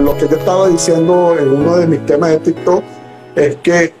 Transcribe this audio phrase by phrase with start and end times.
[0.00, 2.82] lo que yo estaba diciendo en uno de mis temas de TikTok
[3.36, 3.92] es que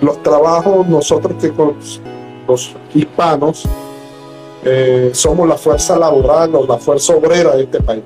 [0.00, 1.52] los trabajos, nosotros que
[2.46, 3.64] los hispanos
[4.64, 8.02] eh, somos la fuerza laboral o la fuerza obrera de este país.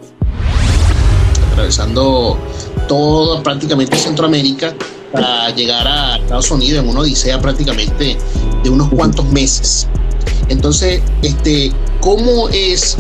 [1.52, 2.36] Atravesando
[2.88, 4.75] todo prácticamente Centroamérica
[5.12, 8.16] para llegar a Estados Unidos en una odisea prácticamente
[8.62, 9.88] de unos cuantos meses.
[10.48, 12.96] Entonces, este, ¿cómo es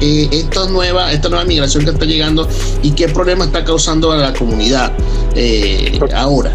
[0.00, 2.48] eh, esta, nueva, esta nueva migración que está llegando
[2.82, 4.92] y qué problema está causando a la comunidad
[5.34, 6.54] eh, ahora?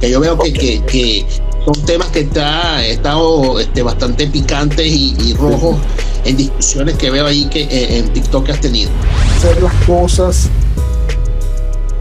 [0.00, 1.26] Que yo veo que, que,
[1.64, 5.76] son temas que está, estado este, bastante picantes y, rojos
[6.24, 8.90] en discusiones que veo ahí que eh, en TikTok que has tenido.
[9.36, 10.48] Hacer las cosas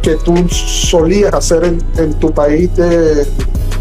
[0.02, 1.63] que tú solías hacer
[1.98, 3.27] en, tu país de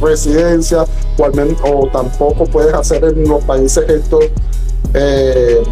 [0.01, 0.85] residencia
[1.19, 4.25] o, al menos, o tampoco puedes hacer en los países estos
[4.95, 5.63] eh,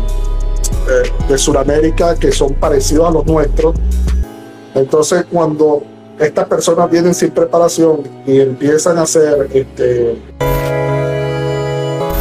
[0.88, 3.74] eh, de Sudamérica que son parecidos a los nuestros.
[4.74, 5.82] Entonces cuando
[6.18, 10.20] estas personas vienen sin preparación y empiezan a hacer este...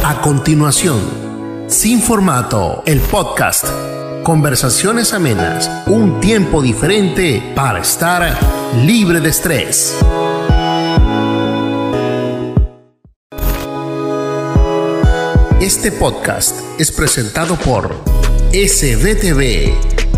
[0.04, 0.98] A continuación,
[1.68, 3.66] sin formato, el podcast
[4.22, 8.38] Conversaciones amenas, un tiempo diferente para estar
[8.76, 9.96] libre de estrés.
[15.60, 17.96] Este podcast es presentado por
[18.52, 19.72] SBTV,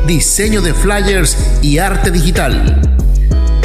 [0.06, 2.82] diseño de flyers y arte digital.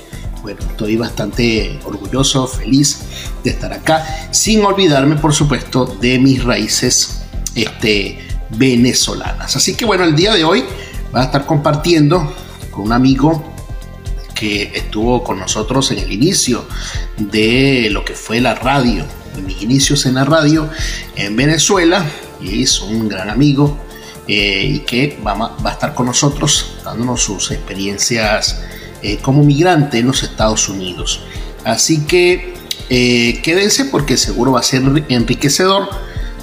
[0.42, 3.02] bueno, estoy bastante orgulloso, feliz
[3.44, 7.22] de estar acá, sin olvidarme, por supuesto, de mis raíces
[7.56, 8.20] este,
[8.52, 9.56] venezolanas.
[9.56, 10.64] Así que bueno, el día de hoy
[11.14, 12.34] va a estar compartiendo
[12.72, 13.44] con un amigo
[14.34, 16.66] que estuvo con nosotros en el inicio
[17.18, 19.06] de lo que fue la radio,
[19.46, 20.70] mis inicios en la radio
[21.16, 22.06] en Venezuela,
[22.42, 23.78] y es un gran amigo
[24.32, 28.62] eh, y que va, a estar con nosotros dándonos sus experiencias
[29.02, 31.22] eh, como migrante en los Estados Unidos.
[31.64, 32.54] Así que
[32.92, 35.90] eh, quédense porque seguro va a ser enriquecedor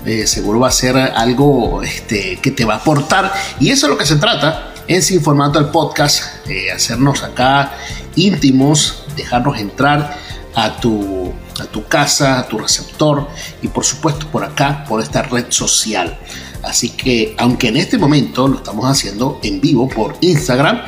[0.05, 3.33] eh, seguro va a ser algo este, que te va a aportar.
[3.61, 7.73] Y eso es lo que se trata en Sin Formato del podcast, hacernos acá
[8.15, 10.17] íntimos, dejarnos entrar
[10.55, 13.29] a tu, a tu casa, a tu receptor
[13.63, 16.19] y por supuesto por acá, por esta red social.
[16.67, 20.83] Así que, aunque en este momento lo estamos haciendo en vivo por Instagram,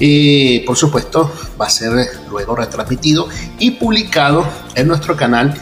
[0.00, 1.92] eh, por supuesto va a ser
[2.28, 5.54] luego retransmitido y publicado en nuestro canal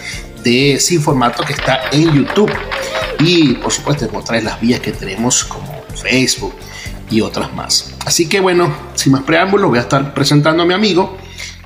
[0.43, 2.51] de Sin Formato que está en YouTube
[3.21, 6.55] y por supuesto mostrar las vías que tenemos como Facebook
[7.11, 7.93] y otras más.
[8.07, 11.17] Así que bueno, sin más preámbulos, voy a estar presentando a mi amigo.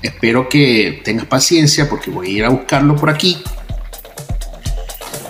[0.00, 3.42] Espero que tengas paciencia porque voy a ir a buscarlo por aquí.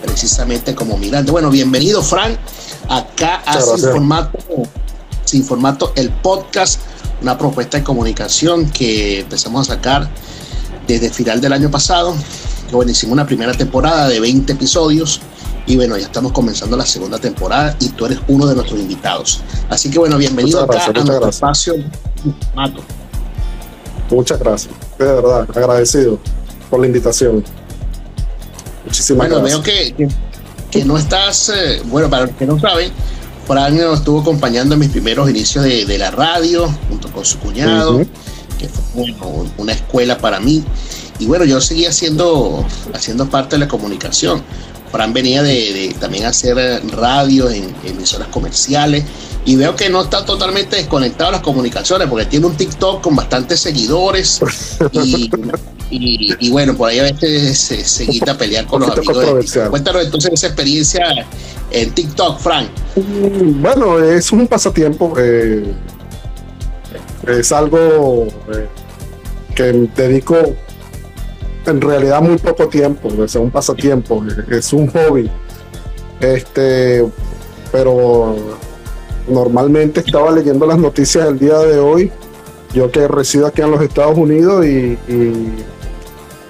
[0.03, 1.31] Precisamente como migrante.
[1.31, 2.37] Bueno, bienvenido, Frank,
[2.89, 4.39] acá a Sin Formato,
[5.25, 6.81] Sin Formato, el podcast,
[7.21, 10.09] una propuesta de comunicación que empezamos a sacar
[10.87, 12.15] desde el final del año pasado.
[12.73, 15.21] bueno, hicimos una primera temporada de 20 episodios
[15.67, 19.41] y bueno, ya estamos comenzando la segunda temporada y tú eres uno de nuestros invitados.
[19.69, 21.75] Así que bueno, bienvenido acá a nuestro espacio
[22.55, 22.83] Mato.
[24.11, 26.19] Muchas gracias, de verdad, agradecido
[26.69, 27.45] por la invitación.
[28.93, 29.43] Muchísimas gracias.
[29.43, 29.63] Bueno,
[29.97, 30.11] veo
[30.71, 32.93] que, no estás, eh, bueno, para los que no saben,
[33.47, 38.05] Fran nos estuvo acompañando en mis primeros inicios de, la radio, junto con su cuñado,
[38.59, 39.15] que fue
[39.57, 40.63] una escuela para mí.
[41.19, 44.43] Y bueno, yo seguía haciendo, haciendo parte de la comunicación.
[44.93, 46.57] Fran venía de, también hacer
[46.95, 49.05] radio en emisoras comerciales
[49.45, 53.17] y veo que no está totalmente desconectado de las comunicaciones porque tiene un TikTok con
[53.17, 54.41] bastantes seguidores
[55.91, 59.59] y, bueno, por ahí a veces se, quita a pelear con los amigos.
[59.71, 61.05] Cuéntanos entonces esa experiencia
[61.71, 62.69] en TikTok, Frank.
[62.97, 65.15] Mm, bueno, es un pasatiempo.
[65.19, 65.73] Eh,
[67.27, 68.69] es algo eh,
[69.55, 69.65] que
[69.95, 70.37] dedico
[71.67, 75.31] en realidad muy poco tiempo, es un pasatiempo, es un hobby.
[76.21, 77.05] Este,
[77.71, 78.37] pero
[79.29, 82.13] normalmente estaba leyendo las noticias del día de hoy,
[82.73, 84.99] yo que resido aquí en los Estados Unidos y,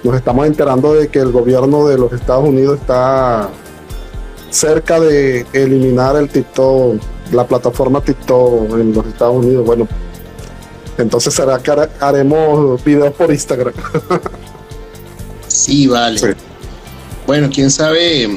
[0.03, 3.49] nos estamos enterando de que el gobierno de los Estados Unidos está
[4.49, 7.01] cerca de eliminar el TikTok,
[7.31, 9.65] la plataforma TikTok en los Estados Unidos.
[9.65, 9.87] Bueno,
[10.97, 13.73] entonces será que haremos videos por Instagram.
[15.53, 16.35] Sí, vale.
[17.27, 18.27] Bueno, quién sabe,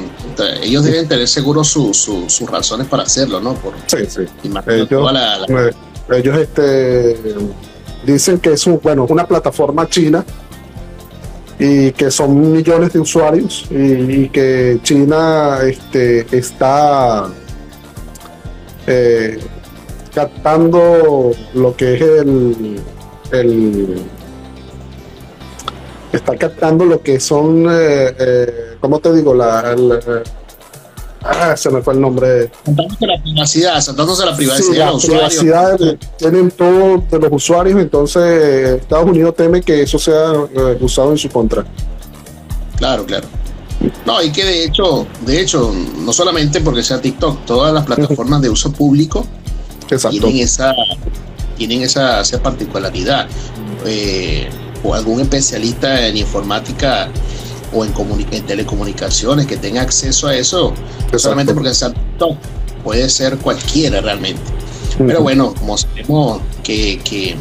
[0.61, 3.55] ellos deben tener seguro sus razones para hacerlo, ¿no?
[3.55, 4.21] Por, sí, sí.
[4.67, 5.11] Ellos,
[6.09, 7.17] ellos este,
[8.05, 10.23] dicen que es un, bueno, una plataforma china
[11.59, 17.29] y que son millones de usuarios y, que China este, está
[18.85, 19.39] eh,
[20.13, 22.79] captando lo que es el,
[23.31, 24.01] el
[26.11, 29.33] está captando lo que son, eh, eh, ¿cómo te digo?
[29.33, 30.23] La, eh,
[31.23, 32.51] ah, se me fue el nombre.
[32.65, 35.97] Saltándose la privacidad, saltándose la privacidad los usuarios.
[36.17, 40.31] tienen todo de los usuarios, entonces Estados Unidos teme que eso sea
[40.79, 41.65] usado en su contra.
[42.77, 43.27] Claro, claro.
[44.05, 48.41] No, y que de hecho, de hecho, no solamente porque sea TikTok, todas las plataformas
[48.41, 49.25] de uso público
[50.09, 50.73] tienen esa,
[51.57, 53.27] tienen esa, esa particularidad.
[53.85, 54.49] Eh,
[54.83, 57.09] o algún especialista en informática
[57.73, 57.93] o en,
[58.31, 60.73] en telecomunicaciones que tenga acceso a eso,
[61.17, 62.37] solamente porque sea top,
[62.83, 64.41] puede ser cualquiera realmente.
[64.97, 67.35] Pero bueno, como sabemos que, que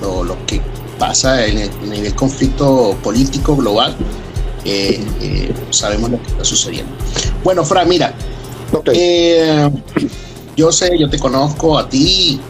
[0.00, 0.62] lo, que
[0.98, 3.94] pasa en el, nivel conflicto político global,
[4.64, 6.92] eh, eh, sabemos lo que está sucediendo.
[7.44, 8.14] Bueno, Fran, mira,
[8.92, 9.70] eh,
[10.56, 12.40] yo sé, yo te conozco a ti,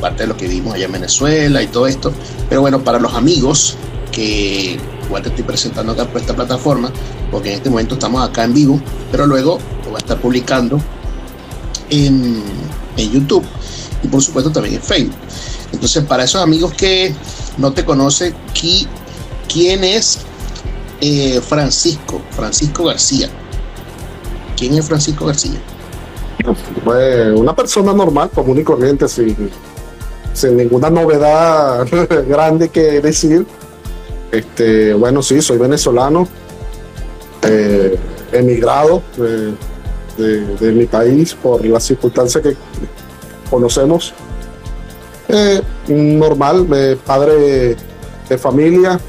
[0.00, 2.12] parte de lo que vimos allá en Venezuela y todo esto.
[2.48, 3.76] Pero bueno, para los amigos
[4.12, 6.92] que igual te estoy presentando acá por esta plataforma,
[7.30, 8.80] porque en este momento estamos acá en vivo,
[9.10, 10.80] pero luego lo voy a estar publicando
[11.90, 12.42] en,
[12.96, 13.44] en YouTube
[14.02, 15.16] y por supuesto también en Facebook.
[15.72, 17.14] Entonces, para esos amigos que
[17.58, 18.34] no te conocen,
[19.48, 20.18] ¿quién es
[21.00, 22.20] eh, Francisco?
[22.30, 23.28] Francisco García.
[24.56, 25.60] ¿Quién es Francisco García?
[27.36, 29.50] Una persona normal, común y corriente, sin,
[30.32, 31.86] sin ninguna novedad
[32.28, 33.46] grande que decir.
[34.30, 36.28] Este, bueno, sí, soy venezolano,
[37.42, 37.98] eh,
[38.32, 42.56] emigrado de, mi país por las circunstancias que
[43.50, 44.12] conocemos.
[45.28, 47.76] Eh, normal, eh, padre
[48.28, 49.00] de familia,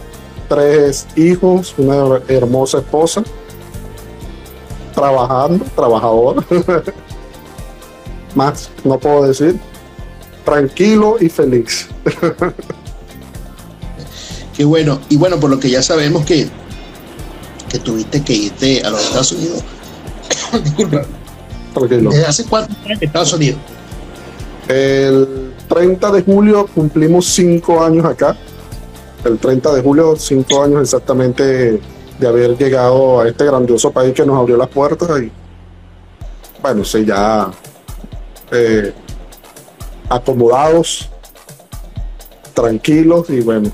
[0.48, 3.24] tres hijos, una hermosa esposa,
[4.94, 6.44] trabajando, trabajador.
[8.36, 9.60] Más no puedo decir.
[10.46, 11.88] Tranquilo y feliz.
[14.56, 15.00] Qué bueno.
[15.10, 16.48] Y bueno, por lo que ya sabemos que,
[17.70, 19.64] que tuviste que irte a los Estados Unidos.
[20.64, 21.06] Disculpa.
[21.90, 23.60] ¿Desde hace cuánto en Estados Unidos?
[24.68, 28.36] El 30 de julio cumplimos cinco años acá.
[29.24, 31.80] El 30 de julio, cinco años exactamente
[32.20, 35.32] de haber llegado a este grandioso país que nos abrió las puertas y
[36.62, 37.50] bueno, sí, ya
[38.52, 38.94] eh,
[40.10, 41.10] acomodados,
[42.54, 43.72] tranquilos y bueno,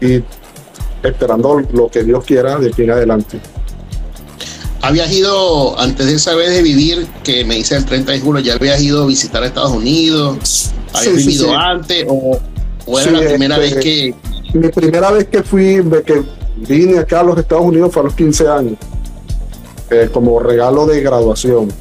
[0.00, 0.22] y
[1.02, 3.40] esperando lo que Dios quiera de aquí en adelante.
[4.80, 8.42] ¿Habías ido, antes de esa vez de vivir, que me dice el 30 de julio,
[8.42, 10.72] ya habías ido a visitar a Estados Unidos?
[10.92, 12.38] ¿Habías vivido antes o,
[13.00, 14.14] era la primera vez que...?
[14.52, 16.22] Mi primera vez que fui, que
[16.56, 18.74] vine acá a los Estados Unidos fue a los 15 años,
[19.90, 21.72] eh, como regalo de graduación.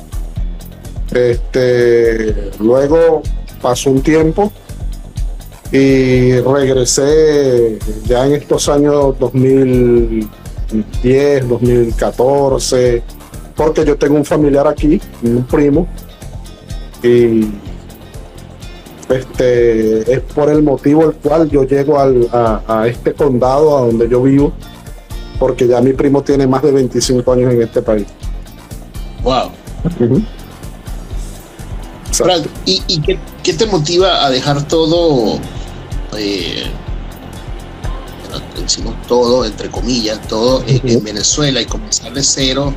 [1.14, 3.22] Este, luego
[3.62, 4.52] pasó un tiempo
[5.72, 13.04] y regresé ya en estos años 2010, 2014,
[13.56, 15.88] porque yo tengo un familiar aquí, un primo,
[17.04, 17.52] y
[19.10, 24.24] este es por el motivo el cual yo llego a, este condado a donde yo
[24.24, 24.54] vivo,
[25.40, 28.08] porque ya mi primo tiene más de 25 años en este país.
[29.24, 29.52] Wow.
[32.66, 35.40] ¿Y, qué, te motiva a dejar todo,
[36.18, 36.66] eh,
[38.64, 42.74] hicimos todo, entre comillas, todo en, Venezuela y comenzar de cero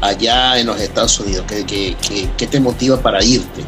[0.00, 1.44] allá en los Estados Unidos?
[1.48, 1.96] ¿Qué,
[2.36, 3.62] qué, te motiva para irte?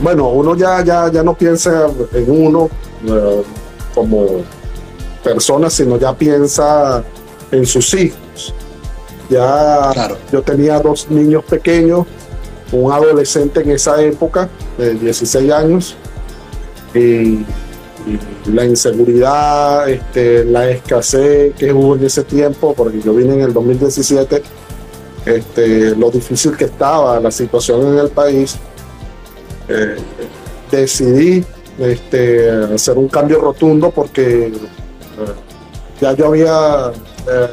[0.00, 2.68] Bueno, uno ya, ya, ya no piensa en uno
[3.06, 3.42] eh,
[3.94, 4.42] como
[5.22, 7.04] persona, sino ya piensa
[7.50, 8.54] en sus hijos.
[9.30, 9.92] Ya
[10.30, 12.06] yo tenía dos niños pequeños,
[12.72, 14.48] un adolescente en esa época,
[14.78, 15.96] de 16 años,
[16.94, 17.44] y
[18.46, 23.52] la inseguridad, este, la escasez que hubo en ese tiempo, porque yo vine en el
[23.52, 24.42] 2017,
[25.24, 28.56] este, lo difícil que estaba la situación en el país,
[29.68, 29.96] eh,
[30.70, 31.44] decidí
[31.78, 34.52] este, hacer un cambio rotundo porque eh,
[36.00, 36.92] ya yo había
[37.30, 37.48] eh,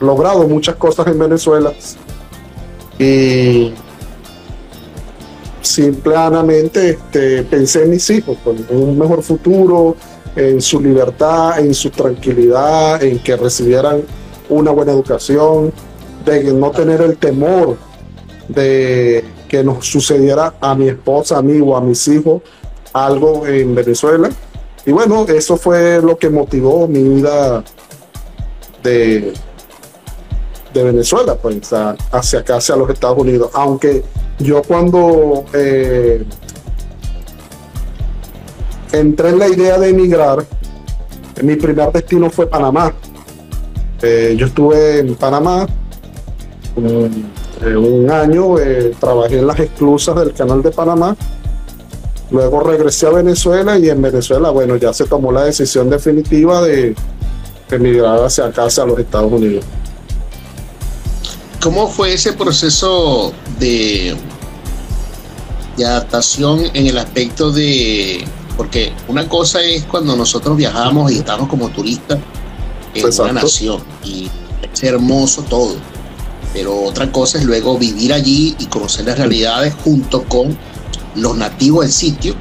[0.00, 1.72] logrado muchas cosas en Venezuela
[2.98, 3.72] y
[5.64, 9.96] simplemente este, pensé en mis hijos, pues, en un mejor futuro,
[10.36, 14.02] en su libertad, en su tranquilidad, en que recibieran
[14.48, 15.72] una buena educación,
[16.24, 17.76] de no tener el temor
[18.48, 22.42] de que nos sucediera a mi esposa, a mí o a mis hijos
[22.92, 24.30] algo en Venezuela.
[24.86, 27.64] Y bueno, eso fue lo que motivó mi vida
[28.82, 29.32] de,
[30.72, 31.72] de Venezuela, pues,
[32.12, 33.50] hacia acá, hacia los Estados Unidos.
[33.54, 34.02] Aunque
[34.38, 36.24] yo cuando eh,
[38.92, 40.44] entré en la idea de emigrar,
[41.42, 42.92] mi primer destino fue Panamá.
[44.02, 45.66] Eh, yo estuve en Panamá
[46.76, 47.30] un,
[47.64, 48.56] eh, año,
[48.98, 51.16] trabajé en las esclusas del canal de Panamá.
[52.30, 56.94] Luego regresé a Venezuela y en Venezuela, bueno, ya se tomó la decisión definitiva de
[57.70, 59.64] emigrar hacia acá, hacia los Estados Unidos.
[61.64, 64.14] ¿Cómo fue ese proceso de,
[65.78, 68.22] de adaptación en el aspecto de,
[68.58, 72.18] porque una cosa es cuando nosotros viajamos y estamos como turistas
[72.92, 74.28] en una nación y
[74.74, 75.76] es hermoso todo,
[76.52, 80.54] pero otra cosa es luego vivir allí y conocer las realidades junto con
[81.14, 82.34] los nativos del sitio,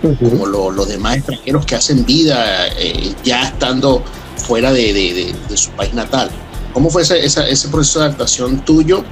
[0.00, 4.00] como los demás extranjeros que hacen vida eh, ya estando
[4.36, 6.30] fuera de su país natal.
[6.74, 9.04] ¿Cómo fue ese, ese proceso de adaptación tuyo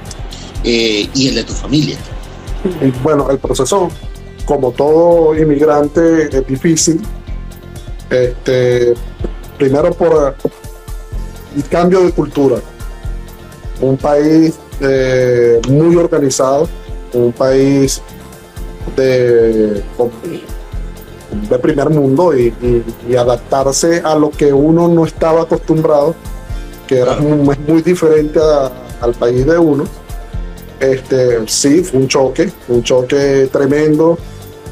[0.65, 1.97] eh, y el de tu familia?
[3.01, 3.89] Bueno, el proceso,
[4.45, 7.01] como todo inmigrante, es difícil.
[8.09, 8.93] Este,
[9.57, 10.35] primero por
[11.55, 12.57] el cambio de cultura.
[13.81, 16.67] Un país eh, muy organizado,
[17.13, 18.01] un país
[18.97, 19.83] de
[21.61, 22.53] primer mundo y,
[23.17, 26.15] adaptarse a lo que uno no estaba acostumbrado
[26.87, 28.39] que era muy, muy diferente
[29.01, 29.85] al país de uno.
[30.79, 34.17] Este, sí, fue un choque, un choque tremendo.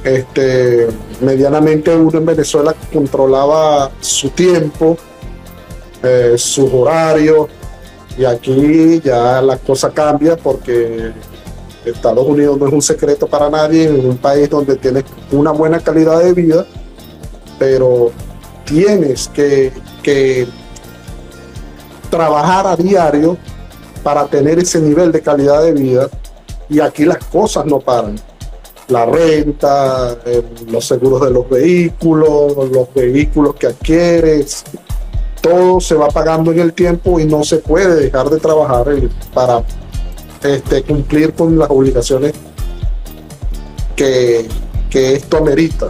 [0.03, 0.87] Este,
[1.21, 4.97] medianamente uno en Venezuela controlaba su tiempo,
[6.01, 7.47] eh, sus horarios,
[8.17, 11.11] y aquí ya la cosa cambia porque
[11.85, 15.79] Estados Unidos no es un secreto para nadie, es un país donde tienes una buena
[15.79, 16.65] calidad de vida,
[17.57, 18.11] pero
[18.65, 19.71] tienes que,
[20.03, 20.47] que
[22.11, 23.37] trabajar a diario
[24.03, 26.09] para tener ese nivel de calidad de vida
[26.69, 28.19] y aquí las cosas no paran.
[28.87, 30.17] La renta,
[30.67, 34.63] los seguros de los vehículos, los vehículos que adquieres,
[35.41, 38.85] todo se va pagando en el tiempo y no se puede dejar de trabajar
[39.33, 39.63] para
[40.43, 42.33] este, cumplir con las obligaciones
[43.95, 44.47] que,
[44.91, 45.89] esto amerita.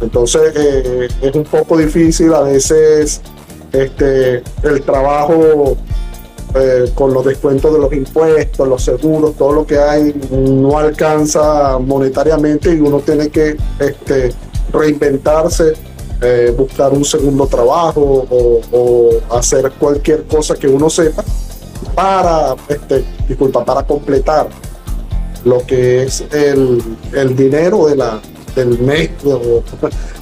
[0.00, 3.20] Entonces eh, es un poco difícil a veces
[3.72, 5.76] este, el trabajo
[6.54, 11.78] eh, con los descuentos de los impuestos, los seguros, todo lo que hay no alcanza
[11.78, 14.32] monetariamente y uno tiene que este,
[14.72, 15.74] reinventarse,
[16.22, 21.22] eh, buscar un segundo trabajo o, hacer cualquier cosa que uno sepa
[21.94, 24.48] para, este, disculpa, para completar
[25.44, 26.82] lo que es el,
[27.12, 28.20] el dinero de la,
[28.58, 29.10] del mes.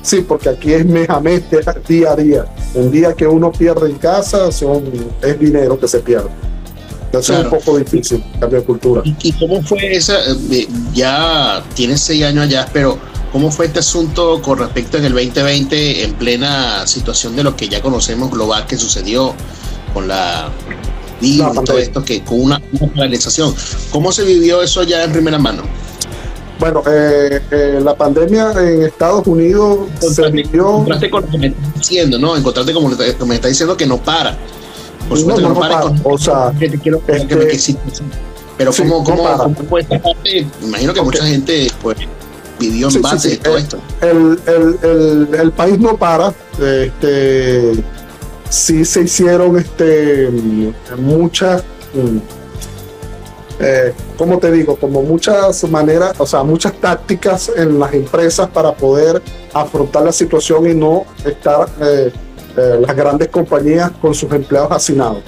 [0.03, 1.43] sí, porque aquí es mes a mes,
[1.89, 2.45] día a día.
[2.75, 4.85] Un día que uno pierde en casa son,
[5.23, 6.29] es dinero que se pierde.
[7.07, 9.03] Entonces es un poco difícil cambiar cultura.
[9.05, 10.19] ¿Y, cómo fue esa?
[10.51, 12.99] Eh, ya tienes seis años allá, pero
[13.33, 17.69] ¿cómo fue este asunto con respecto en el 2020 en plena situación de lo que
[17.69, 19.35] ya conocemos global que sucedió
[19.95, 20.51] con la
[21.19, 23.55] y todo esto que con una, una paralización?
[23.91, 25.63] ¿Cómo se vivió eso ya en primera mano?
[26.59, 29.89] Bueno, eh, eh, la pandemia en Estados Unidos.
[30.01, 32.37] Encontraste con lo que me estás diciendo, ¿no?
[32.37, 34.37] Encontraste como me está diciendo que no para.
[35.09, 35.85] Por supuesto no, no, para.
[36.03, 37.77] o sea, que te quiero este, que, sí,
[38.57, 40.47] Pero sí, ¿cómo, cómo, ¿cómo, fue esta parte?
[40.63, 41.99] Imagino que mucha gente, pues,
[42.59, 43.79] vivió en base de todo esto.
[44.01, 46.35] El, el, el, país no para.
[46.59, 47.85] Este,
[48.49, 50.31] sí se hicieron este,
[50.99, 51.63] muchas,
[51.95, 52.46] mm,
[53.59, 54.77] eh, ¿cómo te digo?
[54.77, 59.23] Como muchas maneras, o sea, muchas tácticas en las empresas para poder
[59.55, 62.13] afrontar la situación y no estar eh,
[62.57, 65.23] eh, las grandes compañías con sus empleados hacinados.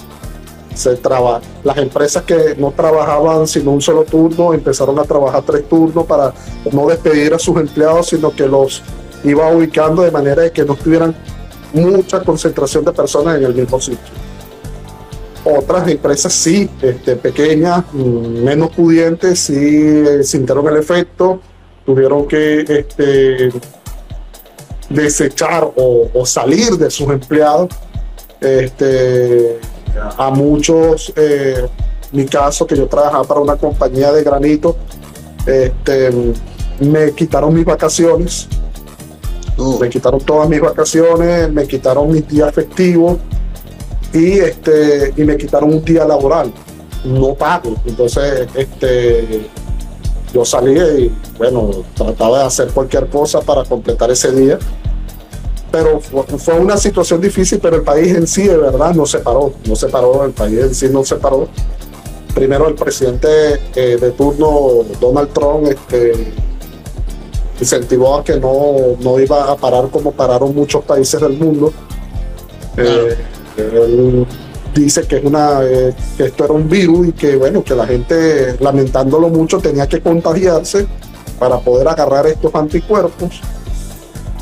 [0.75, 5.69] Se traba, las empresas que no trabajaban sino un solo turno empezaron a trabajar tres
[5.69, 6.33] turnos para
[6.71, 8.83] no despedir a sus empleados, sino que los
[9.25, 11.17] iba ubicando de manera de que no estuvieran
[11.73, 14.28] mucha concentración de personas en el mismo sitio.
[15.57, 21.41] Otras empresas sí, este, pequeñas, mm, menos pudientes, sí eh, sintieron el efecto,
[21.87, 23.51] tuvieron que este,
[24.91, 27.69] desechar o, salir de sus empleados.
[28.41, 29.59] Este,
[30.17, 31.67] a muchos, eh,
[32.13, 34.77] mi caso, que yo trabajaba para una compañía de granito,
[35.47, 36.11] este,
[36.81, 38.49] me quitaron mis vacaciones
[39.59, 39.79] Oh.
[39.81, 43.19] Me quitaron todas mis vacaciones, me quitaron mis días festivos
[44.13, 46.53] y, este, y me quitaron un día laboral,
[47.05, 47.75] no pago.
[47.85, 49.49] Entonces, este,
[50.33, 54.59] yo salí y, bueno, trataba de hacer cualquier cosa para completar ese día.
[55.71, 59.53] Pero fue una situación difícil, pero el país en sí, de verdad, no se paró.
[59.67, 61.47] No se paró, el país en sí no se paró.
[62.35, 66.33] Primero, el presidente eh, de turno, Donald Trump, este,
[67.61, 71.73] incentivó a que no, no iba a parar como pararon muchos países del mundo.
[72.77, 73.17] Eh,
[73.63, 74.27] él
[74.75, 78.57] dice que, una, eh, que esto era un virus y que, bueno, que la gente,
[78.61, 80.87] lamentándolo mucho, tenía que contagiarse
[81.39, 83.41] para poder agarrar estos anticuerpos.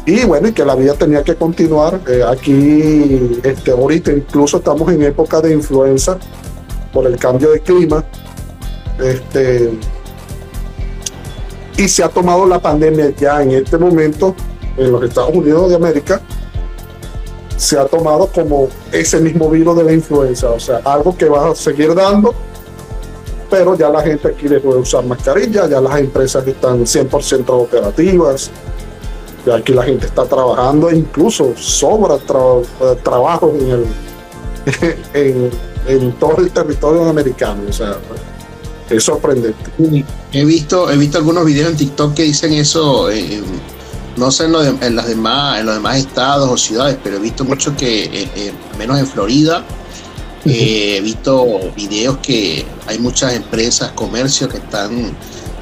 [0.07, 2.01] Y bueno, y que la vida tenía que continuar.
[2.09, 6.19] Eh, aquí, este, ahorita incluso estamos en época de influenza
[6.93, 8.05] por el cambio de clima.
[9.03, 9.73] Este,
[11.77, 14.35] y se ha tomado la pandemia ya en este momento
[14.77, 16.21] en los Estados Unidos de América,
[17.57, 21.51] se ha tomado como ese mismo virus de la influenza, o sea, algo que va
[21.51, 22.35] a seguir dando,
[23.49, 28.51] pero ya la gente aquí le puede usar mascarilla, ya las empresas están 100% operativas,
[29.47, 33.87] ya aquí la gente está trabajando, incluso sobra eh, trabajo en, el,
[35.15, 35.51] en,
[35.87, 37.97] en todo el territorio americano, o sea,
[38.91, 39.71] es sorprendente.
[40.33, 43.43] He visto, he visto algunos videos en TikTok que dicen eso, eh,
[44.17, 47.21] no sé en, lo en, las demás, en los demás estados o ciudades, pero he
[47.21, 49.65] visto mucho que, eh, eh, menos en Florida,
[50.49, 55.13] he visto videos que hay muchas empresas, comercios que están,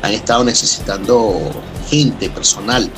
[0.03, 1.40] han estado necesitando
[1.88, 2.90] gente, personal.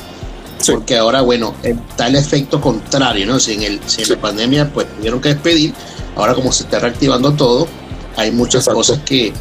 [0.67, 3.39] Porque ahora, bueno, está el efecto contrario, ¿no?
[3.39, 5.75] Si en, el, si en la pandemia pues tuvieron que despedir,
[6.17, 7.69] ahora como se está reactivando todo,
[8.17, 9.33] hay muchas cosas que,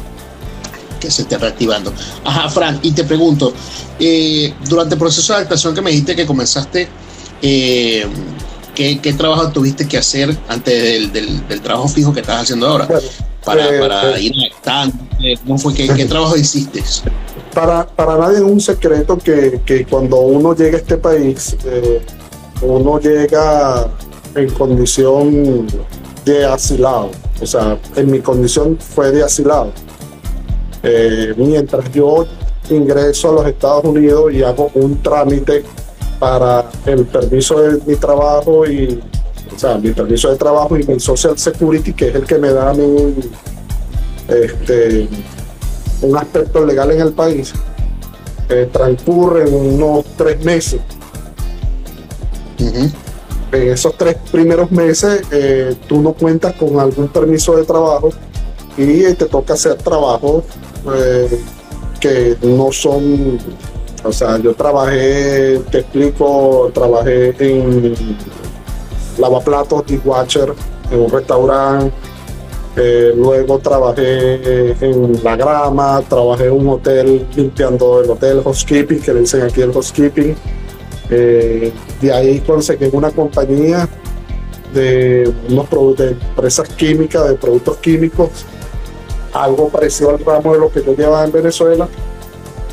[0.98, 1.92] que se esté reactivando.
[2.24, 3.52] Ajá, Fran, y te pregunto,
[3.98, 6.88] eh, durante el proceso de adaptación que me dijiste que comenzaste,
[7.42, 8.06] eh,
[8.74, 12.88] ¿qué, trabajo tuviste que hacer antes del, trabajo fijo que estás haciendo ahora?
[13.44, 14.96] para, eh, para ir adaptando,
[15.44, 15.74] ¿cómo fue?
[15.74, 16.82] ¿Qué, trabajo hiciste?
[17.54, 21.56] Para, para nadie es un secreto que, que cuando uno llega a este país,
[22.60, 23.88] uno llega
[24.34, 25.66] en condición
[26.24, 27.10] de asilado.
[27.40, 29.72] O sea, en mi condición fue de asilado
[30.88, 32.26] eh, mientras yo
[32.70, 35.64] ingreso a los Estados Unidos y hago un trámite
[36.20, 39.00] para el permiso de mi trabajo y
[39.54, 42.52] o sea, mi permiso de trabajo y mi Social Security, que es el que me
[42.52, 43.14] da mi,
[44.28, 45.08] este,
[46.02, 47.52] un aspecto legal en el país,
[48.48, 50.80] eh, transcurren unos tres meses.
[52.58, 58.10] En esos tres primeros meses eh, tú no cuentas con algún permiso de trabajo
[58.76, 60.44] y te toca hacer trabajo
[60.94, 61.40] eh,
[62.00, 63.38] que no son,
[64.04, 67.94] o sea, yo trabajé, te explico, trabajé en
[69.18, 70.52] lavaplatos, dishwasher,
[70.90, 71.92] en un restaurante,
[72.76, 79.14] eh, luego trabajé en la grama, trabajé en un hotel limpiando el hotel housekeeping, que
[79.14, 80.36] le dicen aquí el housekeeping.
[81.08, 83.88] Eh, de ahí conseguí una compañía
[84.74, 88.28] de unos de empresas químicas, de productos químicos,
[89.44, 91.88] algo parecido al ramo de lo que yo llevaba en Venezuela.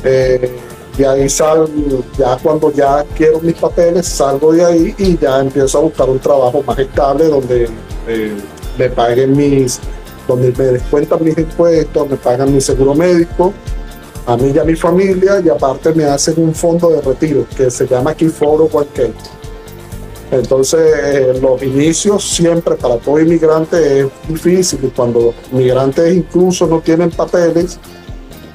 [0.04, 0.56] Eh,
[0.96, 1.68] y ahí salgo,
[2.16, 6.20] ya cuando ya quiero mis papeles, salgo de ahí y ya empiezo a buscar un
[6.20, 7.68] trabajo más estable donde
[8.06, 8.36] eh,
[8.78, 9.80] me paguen mis,
[10.28, 13.52] donde me descuentan mis impuestos, me pagan mi seguro médico,
[14.26, 17.70] a mí y a mi familia, y aparte me hacen un fondo de retiro que
[17.70, 19.12] se llama aquí Foro Cualquier.
[20.30, 26.80] Entonces, eh, los inicios siempre para todo inmigrante es difícil y cuando migrantes incluso no
[26.80, 27.78] tienen papeles,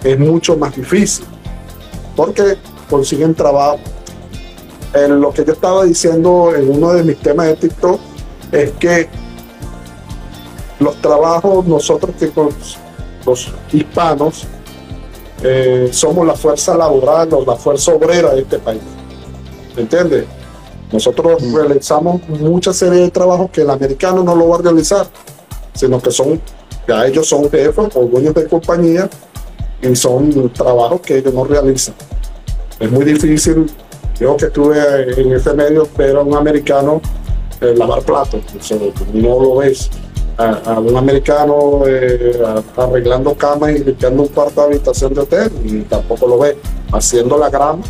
[0.03, 1.25] es mucho más difícil.
[2.15, 2.57] Porque
[2.89, 3.79] consiguen trabajo.
[4.93, 7.99] En lo que yo estaba diciendo en uno de mis temas de TikTok
[8.51, 9.07] es que
[10.79, 12.31] los trabajos, nosotros que
[13.25, 14.47] los hispanos
[15.43, 18.81] eh, somos la fuerza laboral o la fuerza obrera de este país.
[19.75, 20.25] ¿Me entiendes?
[20.91, 21.55] Nosotros mm.
[21.55, 25.07] realizamos mucha serie de trabajos que el americano no lo va a realizar,
[25.73, 26.41] sino que son,
[26.87, 29.09] ya ellos son jefes o dueños de compañía
[29.81, 31.95] y son trabajos que ellos no realizan.
[32.79, 33.69] Es muy difícil,
[34.19, 37.01] yo que estuve en ese medio, ver a un americano
[37.61, 38.41] eh, lavar platos,
[39.13, 39.89] no lo ves
[40.37, 42.41] a, un americano eh,
[42.77, 46.57] arreglando camas y limpiando un cuarto de habitación de hotel y tampoco lo ve
[46.93, 47.81] haciendo la grama,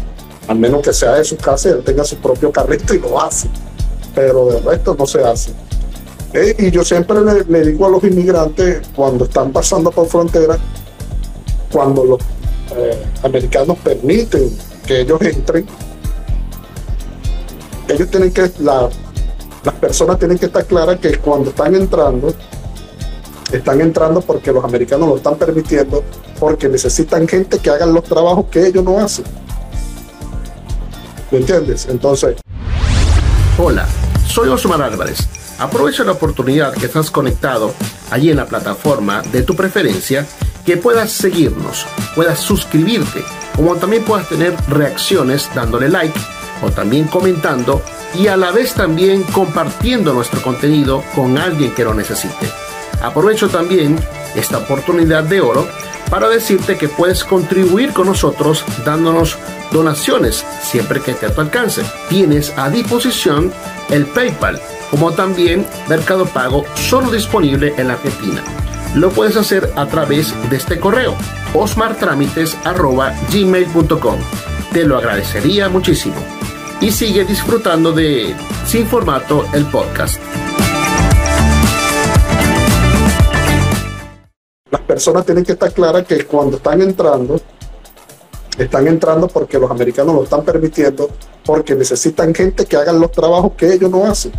[0.50, 3.22] al menos que sea de su casa y él tenga su propio carrito y lo
[3.22, 3.48] hace,
[4.16, 5.52] pero de resto no se hace.
[6.34, 10.58] Eh, y yo siempre le, digo a los inmigrantes cuando están pasando por frontera,
[11.72, 12.20] cuando los
[12.76, 14.50] eh, americanos permiten
[14.88, 15.68] que ellos entren,
[17.88, 18.90] ellos tienen que, la,
[19.64, 22.34] las personas tienen que estar claras que cuando están entrando,
[23.52, 26.04] están entrando porque los americanos lo están permitiendo,
[26.40, 29.26] porque necesitan gente que hagan los trabajos que ellos no hacen.
[31.32, 31.88] ¿Me entiendes?
[31.90, 32.38] Entonces.
[33.58, 33.88] Hola,
[34.28, 35.28] soy Osmar Álvarez.
[35.60, 37.74] Aprovecha la oportunidad que estás conectado
[38.10, 40.26] allí en la plataforma de tu preferencia,
[40.66, 43.24] que puedas seguirnos, puedas suscribirte,
[43.56, 46.18] como también puedas tener reacciones dándole like
[46.64, 47.82] o también comentando
[48.16, 52.50] y a la vez también compartiendo nuestro contenido con alguien que lo necesite.
[53.02, 54.00] Aprovecho también
[54.36, 55.68] esta oportunidad de oro
[56.10, 59.38] para decirte que puedes contribuir con nosotros dándonos
[59.72, 61.84] donaciones siempre que esté a tu alcance.
[62.10, 63.54] Tienes a disposición
[63.90, 68.44] el PayPal como también Mercado Pago solo disponible en la Argentina.
[68.96, 71.16] Lo puedes hacer a través de este correo
[71.54, 74.20] osmartramites.gmail.com.
[74.74, 76.16] Te lo agradecería muchísimo
[76.82, 80.20] y sigue disfrutando de Sin Formato el podcast.
[85.00, 87.40] Personas tienen que estar claras que cuando están entrando,
[88.58, 91.10] están entrando porque los americanos lo están permitiendo,
[91.46, 94.34] porque necesitan gente que hagan los trabajos que ellos no hacen.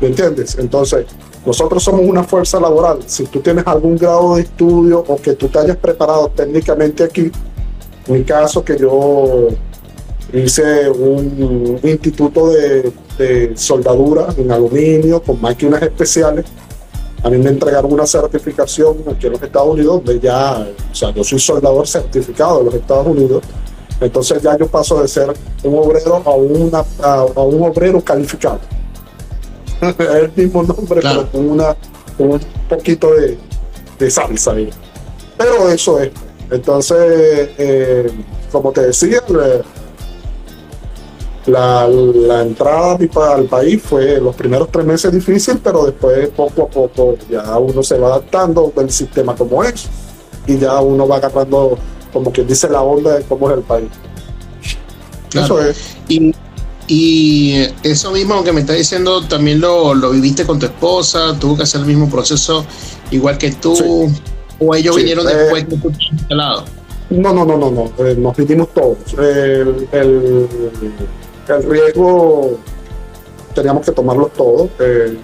[0.00, 0.56] ¿Me entiendes?
[0.60, 1.06] Entonces,
[1.44, 3.00] nosotros somos una fuerza laboral.
[3.04, 7.32] Si tú tienes algún grado de estudio o que tú te hayas preparado técnicamente aquí,
[8.06, 9.48] mi caso que yo
[10.32, 12.92] hice un, instituto de,
[13.56, 16.44] soldadura en aluminio con máquinas especiales.
[17.22, 21.10] A mí me entregaron una certificación aquí en los Estados Unidos, donde ya, o sea,
[21.10, 23.42] yo soy soldador certificado de los Estados Unidos.
[24.00, 25.32] Entonces ya yo paso de ser
[25.62, 28.58] un obrero a, una, a, un obrero calificado.
[29.80, 31.76] es el mismo nombre, pero con, una,
[32.18, 33.38] un poquito de,
[33.98, 34.70] de salsa ahí.
[35.36, 36.10] Pero eso es.
[36.50, 38.10] Entonces, eh,
[38.50, 39.22] como te decía,
[41.46, 42.96] la, la entrada
[43.34, 47.82] al país fue los primeros tres meses difícil, pero después poco a poco ya uno
[47.82, 49.88] se va adaptando del sistema como es
[50.46, 51.78] y ya uno va agarrando,
[52.12, 53.88] como quien dice, la onda de cómo es el país.
[55.34, 55.96] Eso es.
[56.88, 61.62] Y, eso mismo que me está diciendo, también lo, viviste con tu esposa, tuvo que
[61.62, 62.66] hacer el mismo proceso
[63.10, 64.12] igual que tú,
[64.58, 66.64] o ellos vinieron eh, después que tú instalado.
[67.08, 68.98] No, no, no, no, no, eh, nos vinimos todos.
[69.18, 70.48] el, el
[71.46, 72.58] riesgo
[73.54, 74.68] teníamos que tomarlo todo.
[74.78, 75.16] Eh,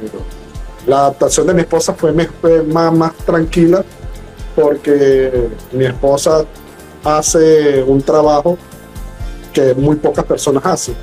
[0.87, 3.85] la adaptación de mi esposa fue más, más tranquila
[4.54, 6.44] porque mi esposa
[7.04, 8.57] hace un trabajo
[9.52, 10.96] que muy pocas personas hacen.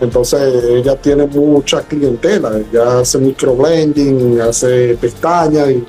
[0.00, 5.84] Entonces ella tiene mucha clientela, ella hace microblending, hace pestañas y,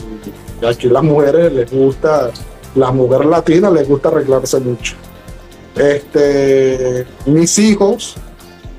[0.61, 2.29] y aquí las mujeres les gusta,
[2.75, 4.95] las mujeres latinas les gusta arreglarse mucho.
[5.75, 8.15] Este, mis hijos,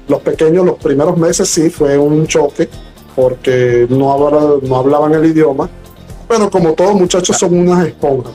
[0.09, 2.69] los pequeños, los primeros meses sí fue un choque
[3.17, 5.69] porque no, no hablaban el idioma,
[6.29, 8.33] pero como todos muchachos son unas esponjas.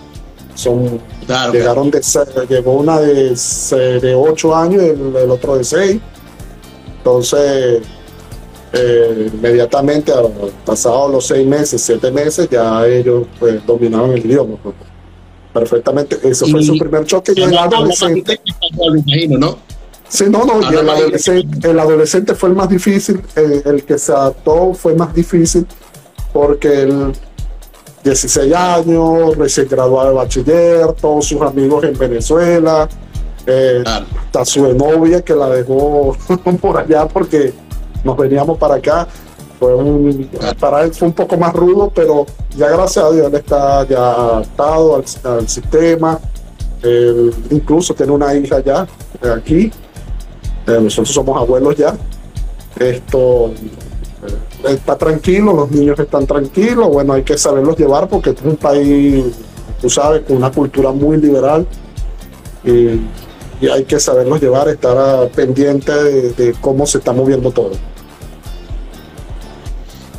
[0.56, 1.00] Son,
[1.54, 2.02] llegaron de
[2.50, 3.34] llegó una de,
[4.02, 5.98] de 8 años y el, otro de 6.
[6.98, 7.82] Entonces,
[8.74, 10.12] eh, inmediatamente,
[10.66, 14.58] pasados los 6 meses, 7 meses, ya ellos pues, dominaban el idioma.
[15.54, 16.20] Perfectamente.
[16.24, 17.34] Eso fue su primer choque.
[17.36, 18.40] Y el adolescente.
[19.30, 19.58] ¿no?
[20.10, 24.96] Sí, no, no, el, adolescente, fue el más difícil, eh, el que se adaptó fue
[24.96, 25.68] más difícil
[26.34, 27.14] porque él,
[28.04, 32.90] 16 años, recién graduado de bachiller, todos sus amigos en Venezuela,
[33.46, 36.18] eh, hasta su novia que la dejó
[36.62, 37.54] por allá porque
[38.04, 39.08] nos veníamos para acá.
[39.60, 43.36] Fue un, para él fue un poco más rudo, pero ya gracias a Dios él
[43.36, 46.20] está ya adaptado al, sistema.
[47.52, 48.88] incluso tiene una hija ya
[49.36, 49.72] aquí.
[50.66, 51.98] nosotros somos abuelos ya.
[52.80, 53.52] Esto
[54.68, 59.26] está tranquilo, los niños están tranquilos, bueno, hay que saberlos llevar porque es un país,
[59.82, 61.66] tú sabes, con una cultura muy liberal
[62.64, 63.02] y,
[63.68, 67.72] hay que saberlos llevar, estar pendiente de, cómo se está moviendo todo.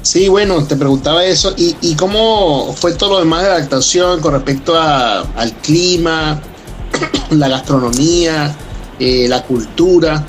[0.03, 1.53] Sí, bueno, te preguntaba eso.
[1.57, 6.41] ¿Y, cómo fue todo lo demás de adaptación con respecto al clima,
[7.31, 8.57] la gastronomía,
[8.99, 10.25] eh, la cultura?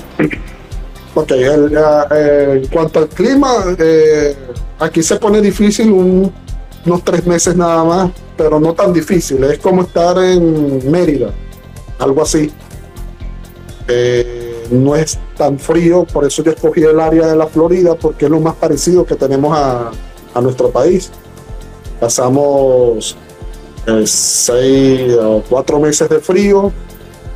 [1.14, 4.36] Ok, eh, en cuanto al clima, eh,
[4.78, 9.42] aquí se pone difícil unos tres meses nada más, pero no tan difícil.
[9.44, 11.30] Es como estar en Mérida,
[11.98, 12.52] algo así.
[14.70, 18.30] No es tan frío, por eso yo escogí el área de la Florida, porque es
[18.30, 19.90] lo más parecido que tenemos a,
[20.34, 21.10] a nuestro país.
[21.98, 23.16] Pasamos
[24.04, 26.70] seis o cuatro meses de frío,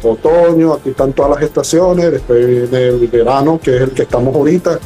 [0.05, 4.33] otoño, aquí están todas las estaciones, después viene el verano, que es el que estamos
[4.37, 4.79] ahorita.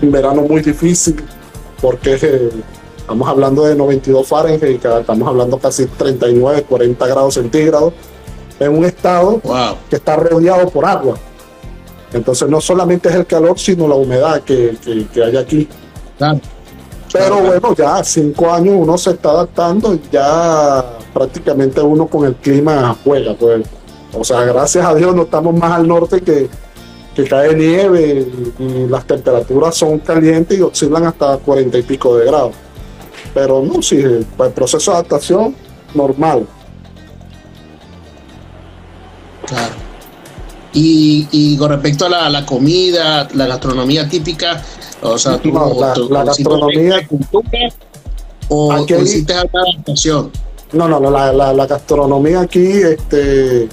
[0.00, 1.16] Un verano muy difícil,
[1.82, 2.50] porque eh,
[2.96, 7.92] estamos hablando de 92 Fahrenheit, estamos hablando casi 39, 40 grados centígrados,
[8.60, 9.40] en un estado
[9.88, 11.16] que está rodeado por agua.
[12.12, 14.76] Entonces no solamente es el calor, sino la humedad que,
[15.24, 15.68] hay aquí.
[17.12, 22.34] Pero bueno, ya cinco años uno se está adaptando y ya prácticamente uno con el
[22.36, 23.34] clima juega.
[23.34, 23.66] Pues.
[24.12, 26.48] O sea, gracias a Dios no estamos más al norte que,
[27.14, 28.26] que cae nieve
[28.58, 32.54] y, las temperaturas son calientes y oscilan hasta cuarenta y pico de grados.
[33.34, 35.54] Pero no, sí, el, proceso de adaptación
[35.94, 36.46] normal.
[39.48, 39.74] Claro.
[40.72, 44.62] Y, con respecto a la, comida, la gastronomía típica,
[45.02, 45.52] o sea, tú,
[46.10, 47.08] la, gastronomía
[48.48, 50.30] o, aquí, adaptación.
[50.72, 53.68] No, no, la, la, gastronomía aquí este,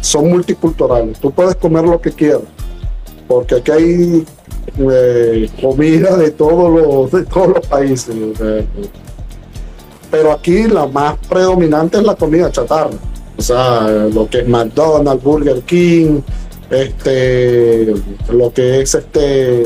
[0.00, 1.18] son multiculturales.
[1.18, 2.42] Tú puedes comer lo que quieras,
[3.26, 4.26] porque aquí hay
[4.78, 8.14] eh, comida de todos los, de todos los países.
[10.10, 12.90] pero aquí la más predominante es la comida chatarra.
[13.36, 16.20] O sea, lo que es McDonald's, Burger King,
[16.70, 17.94] este,
[18.30, 19.62] lo que es este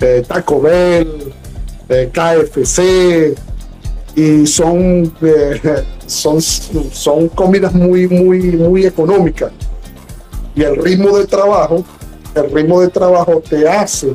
[0.00, 1.32] eh, Taco Bell,
[1.88, 3.34] eh, KFC,
[4.16, 9.52] y son, eh, son, son comidas muy, muy, muy económicas.
[10.54, 11.84] Y el ritmo de trabajo,
[12.34, 14.14] el ritmo de trabajo te hace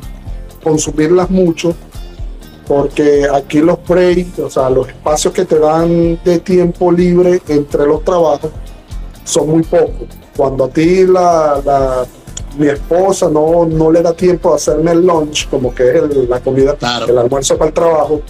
[0.63, 1.75] consumirlas mucho
[2.67, 7.85] porque aquí los breaks, o sea, los espacios que te dan de tiempo libre entre
[7.85, 8.51] los trabajos
[9.23, 10.07] son muy pocos.
[10.35, 12.05] Cuando a ti la,
[12.57, 16.39] mi esposa no, no le da tiempo a hacerme el lunch, como que es la
[16.39, 16.75] comida,
[17.07, 18.21] el almuerzo para el trabajo,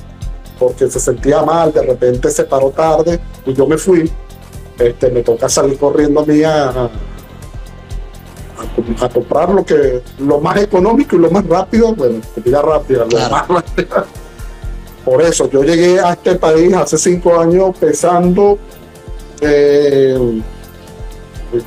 [0.59, 4.11] porque se sentía mal, de repente se paró tarde y yo me fui.
[4.79, 6.89] Este, me toca salir corriendo a mí a,
[8.99, 13.29] a, comprar lo que lo más económico y lo más rápido, bueno, comida rápida, lo
[13.29, 14.20] más rápido.
[15.05, 18.57] Por eso yo llegué a este país hace cinco años pesando,
[19.41, 20.41] eh,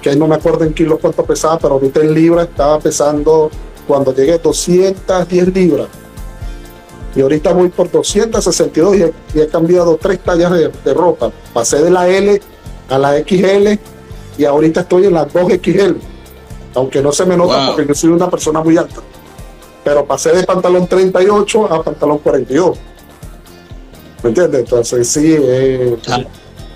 [0.01, 3.51] que no me acuerdo en kilos cuánto pesaba, pero ahorita en libras estaba pesando
[3.87, 5.89] cuando llegué 210 libras
[7.17, 8.97] y ahorita voy por 262
[9.35, 11.31] y he, cambiado tres tallas de, ropa.
[11.53, 12.41] Pasé de la L
[12.89, 13.79] a la XL
[14.37, 15.97] y ahorita estoy en la 2XL,
[16.75, 19.01] aunque no se me nota porque yo soy una persona muy alta.
[19.85, 22.79] Pero pasé de pantalón 38 a pantalón 42.
[24.25, 24.61] ¿Me entiendes?
[24.61, 25.97] Entonces sí, eh,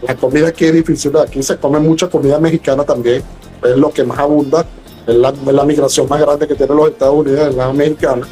[0.02, 1.16] la comida aquí es difícil.
[1.16, 3.22] Aquí se come mucha comida mexicana también.
[3.64, 4.64] Es lo que más abunda.
[5.06, 8.28] Es la, es la migración más grande que tienen los Estados Unidos, es la mexicana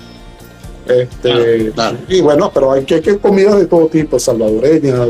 [0.88, 1.72] este,
[2.08, 5.06] Y bueno, pero hay que, hay comida de todo tipo, salvadoreña,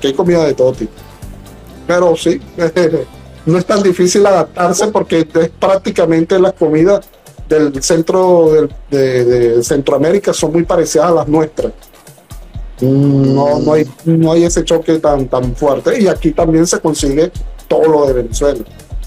[0.00, 0.92] que hay comida de todo tipo.
[1.86, 2.40] Pero sí,
[3.46, 7.00] no es tan difícil adaptarse porque es prácticamente las comidas
[7.48, 11.72] del centro de, Centroamérica son muy parecidas a las nuestras.
[12.82, 16.00] No, no, hay, no hay ese choque tan, tan fuerte.
[16.00, 17.30] Y aquí también se consigue
[17.68, 18.64] todo lo de Venezuela.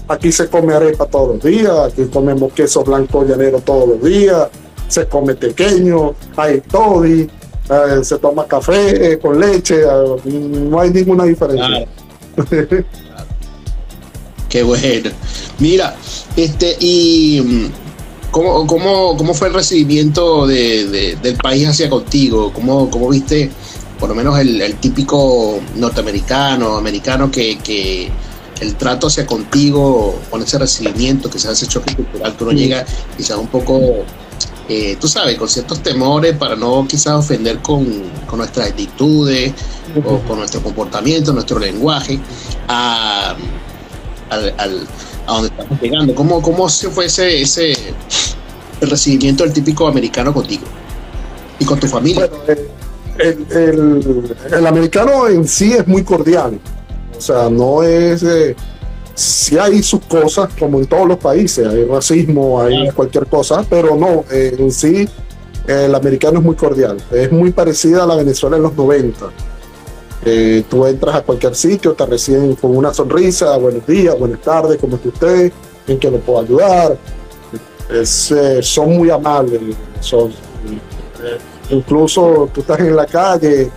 [0.08, 4.48] Aquí se come arepa todos los días, aquí comemos queso blanco llanero todos los días,
[4.86, 7.28] se come pequeño, hay toddy,
[7.68, 11.88] eh, se toma café eh, con leche, eh, no hay ninguna diferencia.
[14.48, 15.10] Qué bueno.
[15.58, 15.96] Mira,
[16.36, 17.68] este, y
[18.36, 22.52] ¿cómo, cómo, cómo fue el recibimiento de, del país hacia contigo?
[22.52, 23.50] ¿Cómo, cómo viste,
[23.98, 28.10] por lo menos, el, típico norteamericano, americano que, que
[28.60, 32.84] el trato hacia contigo, con ese recibimiento, que se hace choque cultural, tú no llegas
[33.16, 34.04] quizás un poco
[34.68, 37.86] eh, tú sabes, con ciertos temores para no quizás ofender con,
[38.36, 39.54] nuestras actitudes
[40.04, 42.18] o con nuestro comportamiento, nuestro lenguaje,
[42.68, 43.34] a,
[45.34, 46.14] donde estamos llegando.
[46.14, 47.72] ¿Cómo, cómo se fue ese, ese
[48.80, 50.64] el recibimiento del típico americano contigo
[51.58, 52.28] y con tu familia?
[53.18, 56.58] el, el, americano en sí es muy cordial.
[57.16, 58.22] O sea, no es...
[58.22, 58.54] Eh,
[59.14, 63.96] si hay sus cosas, como en todos los países, hay racismo, hay cualquier cosa, pero
[63.96, 65.08] no, eh, en sí
[65.66, 66.98] el americano es muy cordial.
[67.10, 69.26] Es muy parecida a la Venezuela en los 90.
[70.28, 74.76] Eh, tú entras a cualquier sitio, te reciben con una sonrisa, buenos días, buenas tardes,
[74.80, 75.52] ¿cómo está usted?
[75.86, 76.98] ¿En qué lo puedo ayudar?
[78.60, 79.60] son muy amables,
[80.00, 80.32] son,
[81.70, 83.70] Incluso tú estás en la calle,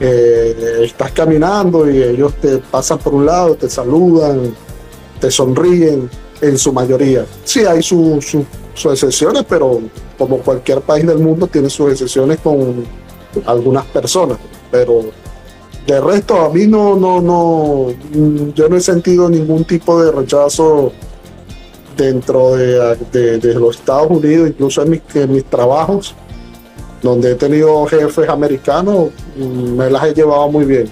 [0.00, 4.56] eh, estás caminando y ellos te pasan por un lado, te saludan,
[5.20, 7.24] te sonríen en su mayoría.
[7.44, 8.34] Sí, hay sus
[8.74, 9.80] excepciones, pero
[10.18, 12.84] como cualquier país del mundo tiene sus excepciones con
[13.46, 14.38] algunas personas.
[14.72, 15.12] Pero
[15.86, 17.86] de resto, a mí no, no, no,
[18.54, 20.92] yo no he sentido ningún tipo de rechazo
[21.96, 26.14] dentro de, los Estados Unidos, incluso en en mis trabajos
[27.02, 30.90] donde he tenido jefes americanos, me las he llevado muy bien.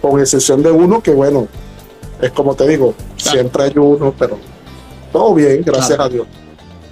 [0.00, 1.48] Con excepción de uno que, bueno,
[2.20, 4.38] es como te digo, siempre hay uno, pero
[5.12, 6.26] todo bien, gracias a Dios.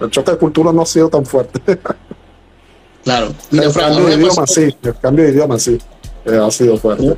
[0.00, 1.60] El choque de cultura no ha sido tan fuerte.
[3.04, 3.28] claro.
[3.52, 5.78] el, cambio de idioma, sí, el cambio de idioma sí,
[6.32, 7.16] eh, ha sido fuerte.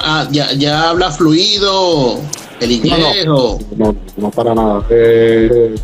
[0.00, 2.18] Ah, ¿ya, ¿ya, habla fluido
[2.60, 3.58] el inglés no, o...?
[3.76, 4.84] No, no, para nada.
[4.90, 5.74] Eh,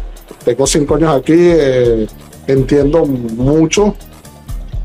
[0.44, 1.34] tengo cinco años aquí.
[1.36, 2.06] Eh,
[2.46, 3.94] entiendo mucho,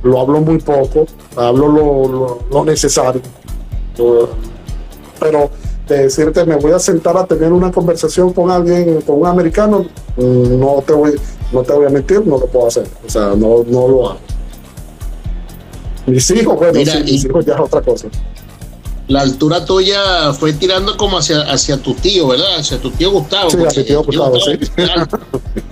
[0.04, 3.22] lo hablo muy poco, hablo lo, necesario.
[5.20, 5.50] Pero
[5.88, 9.86] de decirte, me voy a sentar a tener una conversación con alguien, con un americano,
[10.18, 11.20] no te voy,
[11.52, 12.88] no te voy a mentir, no lo puedo hacer.
[13.06, 14.35] O sea, no, no lo hago.
[16.06, 18.08] Mis hijos, bueno, mis hijos ya es otra cosa.
[19.08, 22.60] La altura tuya fue tirando como hacia, hacia tu tío, ¿verdad?
[22.60, 23.50] Hacia tu tío Gustavo.
[23.50, 24.60] Sí, hacia tío Gustavo, sí.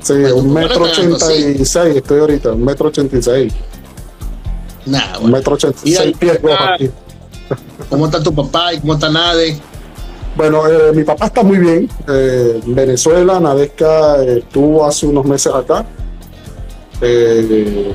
[0.00, 3.52] Sí, un metro ochenta y seis estoy ahorita, un metro ochenta y seis.
[4.86, 6.88] Nada, Un metro ochenta y seis pies aquí.
[7.90, 9.58] ¿Cómo está tu papá y cómo está Nade?
[10.36, 11.90] Bueno, eh, mi papá está muy bien.
[12.08, 15.84] Eh, en Venezuela, Nadesca estuvo hace unos meses acá.
[17.00, 17.92] Eh,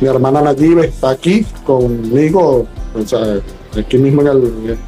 [0.00, 3.40] mi hermana Nayibe está aquí conmigo, o sea,
[3.78, 4.78] aquí mismo en el,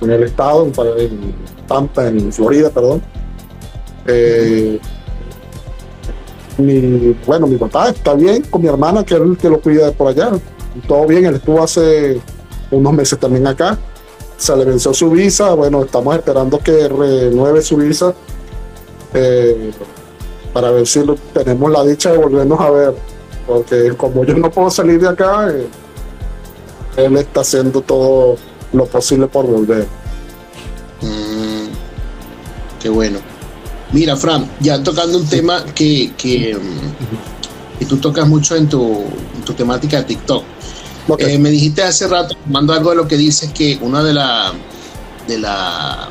[0.00, 1.34] en, el estado, en,
[1.66, 3.02] Tampa, en Florida, perdón.
[4.06, 4.78] Eh,
[6.58, 9.90] mi, bueno, mi papá está bien con mi hermana, que es el que lo cuida
[9.92, 10.30] por allá.
[10.86, 12.20] Todo bien, él estuvo hace
[12.70, 13.78] unos meses también acá.
[14.36, 18.12] Se le venció su visa, bueno, estamos esperando que renueve su visa
[19.14, 19.70] eh,
[20.52, 21.00] para ver si
[21.32, 23.11] tenemos la dicha de volvernos a ver.
[23.52, 25.68] Porque como yo no puedo salir de acá, eh,
[26.96, 28.38] él está haciendo todo
[28.72, 29.86] lo posible por volver.
[31.02, 31.66] Mm,
[32.80, 33.18] qué bueno.
[33.92, 36.56] Mira, Fran, ya tocando un tema que, que,
[37.86, 39.04] tú tocas mucho en tu,
[39.54, 40.44] temática de TikTok.
[41.18, 44.52] Eh, me dijiste hace rato, mando algo de lo que dices, que una de, la,
[45.28, 46.08] de, la,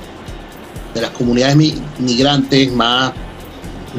[0.93, 1.58] de las comunidades
[1.97, 3.13] migrantes más,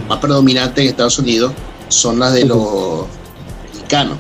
[0.09, 1.53] más predominantes en Estados Unidos
[1.89, 3.07] son las de los
[3.93, 4.19] mexicanos.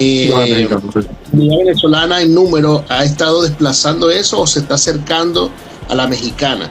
[0.00, 0.66] Eh,
[1.32, 5.50] ¿La venezolana en número ha estado desplazando eso o se está acercando
[5.88, 6.70] a la mexicana?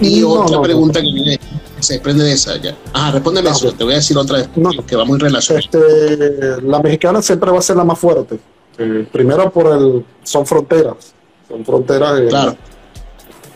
[0.00, 1.38] Y otra pregunta que
[1.80, 2.76] se desprende de esa ya.
[2.92, 4.48] Ah, respóndeme eso, te voy a decir otra vez,
[4.86, 5.64] que va muy relacionado.
[5.64, 8.38] Este, la mexicana siempre va a ser la más fuerte.
[8.78, 11.14] Eh, primero por el, son fronteras,
[11.48, 12.20] son fronteras.
[12.20, 12.56] Eh, claro.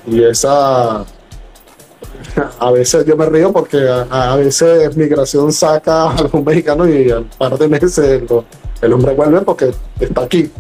[0.07, 1.05] Y esa,
[2.59, 7.25] a veces yo me río porque a, veces migración saca a los mexicanos y al
[7.25, 10.51] par de meses el hombre vuelve porque está aquí.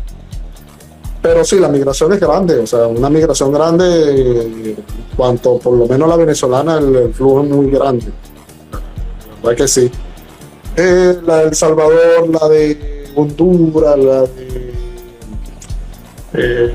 [1.22, 4.74] Pero sí, la migración es grande, o sea, una migración grande,
[5.16, 8.06] cuanto por lo menos la venezolana, el, flujo es muy grande.
[9.42, 9.90] La que sí.
[10.76, 14.72] Eh, la de El Salvador, la de Honduras, la de
[16.32, 16.72] eh,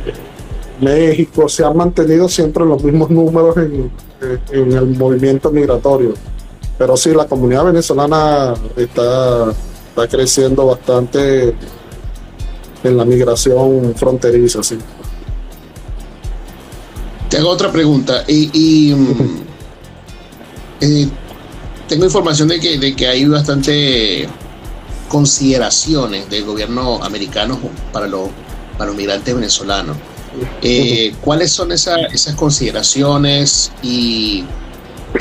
[0.81, 3.91] México, se han mantenido siempre los mismos números en,
[4.51, 6.13] en el movimiento migratorio.
[6.77, 9.51] Pero sí, la comunidad venezolana está,
[9.89, 11.55] está creciendo bastante
[12.83, 14.77] en la migración fronteriza, sí.
[17.29, 18.23] Te hago otra pregunta.
[18.27, 19.41] Y, mm,
[20.81, 21.07] eh,
[21.87, 24.27] tengo información de que, de que hay bastante
[25.07, 27.57] consideraciones del gobierno americano
[27.93, 28.29] para los,
[28.77, 29.95] para los migrantes venezolanos.
[30.61, 34.43] Eh, ¿Cuáles son esas consideraciones y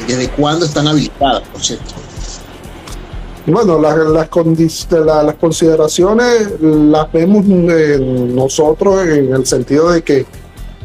[0.06, 1.94] desde cuándo están habilitadas, por cierto?
[3.46, 4.28] Bueno, las, las,
[5.36, 10.24] consideraciones las vemos nosotros en el sentido de que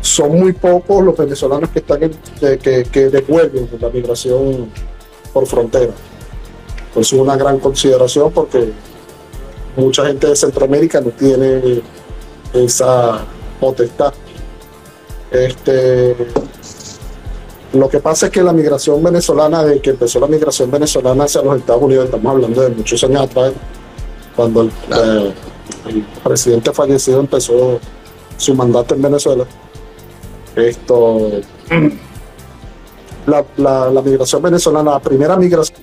[0.01, 4.69] son muy pocos los venezolanos que están que, que devuelven la migración
[5.33, 5.93] por frontera.
[6.93, 8.73] Pues es una gran consideración porque
[9.77, 11.81] mucha gente de Centroamérica no tiene
[12.53, 13.21] esa
[13.59, 14.13] potestad.
[15.31, 16.15] Este,
[17.73, 21.41] lo que pasa es que la migración venezolana, de que empezó la migración venezolana hacia
[21.43, 23.53] los Estados Unidos, estamos hablando de muchos años atrás,
[24.35, 25.33] cuando el, eh,
[26.23, 27.79] presidente fallecido empezó
[28.37, 29.45] su mandato en Venezuela.
[30.55, 31.29] Esto,
[33.27, 33.45] la,
[33.91, 35.77] la migración venezolana, la primera migración,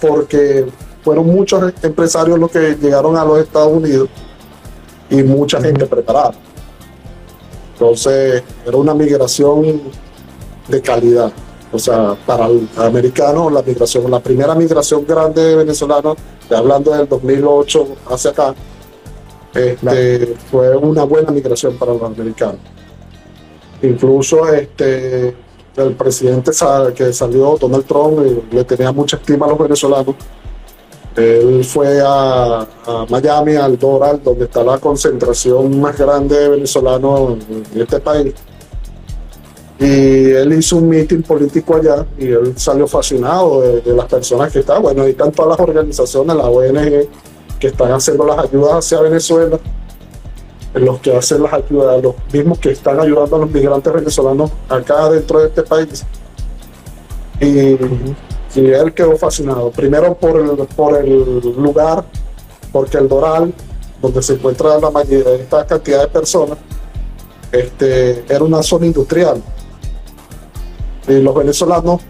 [0.00, 0.66] porque
[1.04, 4.08] fueron muchos empresarios los que llegaron a los Estados Unidos
[5.10, 6.32] y mucha gente preparada.
[7.74, 9.80] Entonces, era una migración
[10.68, 11.32] de calidad.
[11.70, 16.16] O sea, para el americano, la migración, la primera migración grande de venezolanos,
[16.50, 18.54] hablando del 2008 hacia acá,
[19.54, 22.58] este, fue una buena migración para los americanos.
[23.82, 25.34] Incluso este,
[25.76, 26.52] el presidente
[26.94, 30.16] que salió, Donald Trump, eh, le tenía mucha estima a los venezolanos.
[31.18, 32.66] Él fue a,
[33.08, 37.38] Miami, al Doral, donde está la concentración más grande de venezolanos
[37.74, 38.34] en este país
[39.80, 44.58] y él hizo un meeting político allá y él salió fascinado de, las personas que
[44.58, 44.82] están.
[44.82, 47.08] Bueno, ahí están todas las organizaciones, las ONG,
[47.60, 49.58] que están haciendo las ayudas hacia Venezuela,
[50.74, 55.10] los que hacen las ayudas, los mismos que están ayudando a los migrantes venezolanos acá
[55.10, 56.04] dentro de este país.
[57.40, 57.76] Y,
[58.56, 59.70] él quedó fascinado.
[59.70, 62.04] Primero por el, por el lugar,
[62.72, 63.52] porque el Doral,
[64.00, 66.58] donde se encuentra la mayoría de esta cantidad de personas,
[67.52, 69.42] este, era una zona industrial
[71.08, 72.02] y los venezolanos,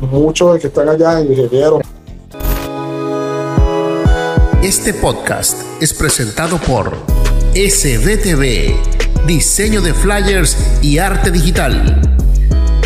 [0.00, 1.80] muchos de que están allá, ingenieros.
[4.62, 6.92] Este podcast es presentado por
[7.54, 12.21] SDTV, diseño de flyers y arte digital.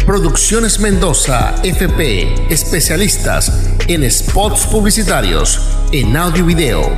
[0.07, 3.52] Producciones Mendoza, FP, especialistas
[3.88, 5.61] en spots publicitarios,
[5.92, 6.96] en audio y video.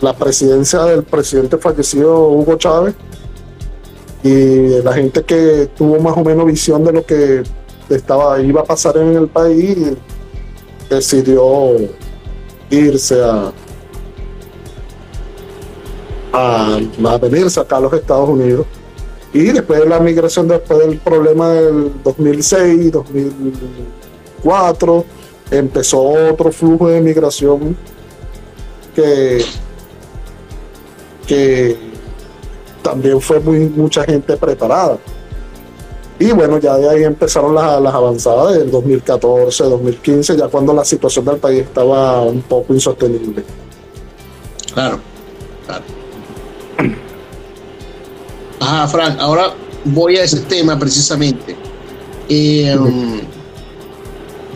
[0.00, 2.94] la presidencia del presidente fallecido Hugo Chávez
[4.22, 7.42] y la gente que tuvo más o menos visión de lo que
[7.88, 9.96] estaba iba a pasar en el país
[10.90, 11.76] decidió
[12.70, 13.52] irse a,
[16.32, 16.80] a,
[17.20, 18.66] venirse acá a los Estados Unidos.
[19.32, 25.04] Y después de la migración, después del problema del 2006, 2004,
[25.50, 27.76] empezó otro flujo de migración
[28.94, 29.44] que,
[31.26, 31.76] que
[32.82, 34.98] también fue muy, mucha gente preparada.
[36.18, 40.84] Y bueno, ya de ahí empezaron las, las, avanzadas del 2014, 2015, ya cuando la
[40.84, 43.44] situación del país estaba un poco insostenible.
[44.72, 44.98] Claro,
[45.66, 45.84] claro.
[48.60, 49.52] Ajá, Frank, ahora
[49.84, 51.56] voy a ese tema precisamente.
[52.28, 52.76] Eh,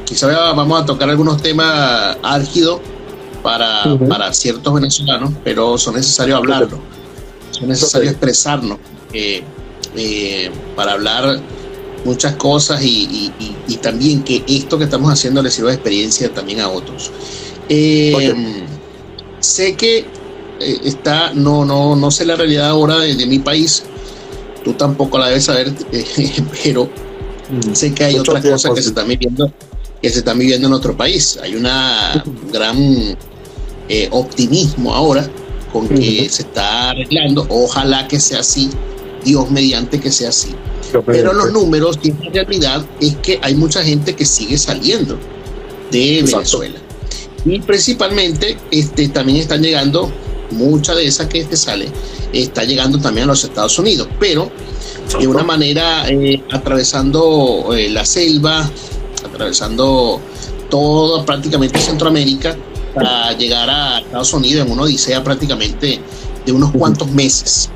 [0.05, 2.81] quizá vamos a tocar algunos temas álgidos
[3.43, 6.79] para, para ciertos venezolanos, pero son necesarios hablarlo,
[7.51, 8.79] son necesarios expresarnos.
[9.13, 9.43] Eh,
[9.97, 11.41] eh, para hablar
[12.05, 13.33] muchas cosas y,
[13.83, 17.11] también que esto que estamos haciendo le sirva de experiencia también a otros.
[17.69, 18.65] Eh,
[19.41, 19.99] sé que
[20.61, 23.85] eh, está, no, no, no sé la realidad ahora de, mi país,
[24.63, 25.73] tú tampoco la debes saber,
[26.63, 26.91] pero
[27.51, 27.75] Mm.
[27.75, 29.53] Sé que hay otras cosas que se están viviendo
[30.01, 31.39] que se están viviendo en nuestro país.
[31.43, 33.19] Hay una gran
[33.93, 35.29] eh, optimismo ahora
[35.73, 37.45] con que se está arreglando.
[37.49, 38.71] Ojalá que sea así,
[39.25, 40.55] Dios mediante que sea así.
[41.07, 45.19] Pero los números y la realidad es que hay mucha gente que sigue saliendo
[45.91, 46.79] de Venezuela.
[47.45, 50.09] Y principalmente este, también están llegando,
[50.53, 51.89] mucha de esa que sale,
[52.33, 54.53] está llegando también a los Estados Unidos, pero
[55.19, 58.71] de una manera eh, atravesando eh, la selva,
[59.25, 60.21] atravesando
[60.69, 62.57] todo prácticamente Centroamérica
[62.95, 66.01] para llegar a Estados Unidos en una odisea prácticamente
[66.45, 67.71] de unos cuantos meses.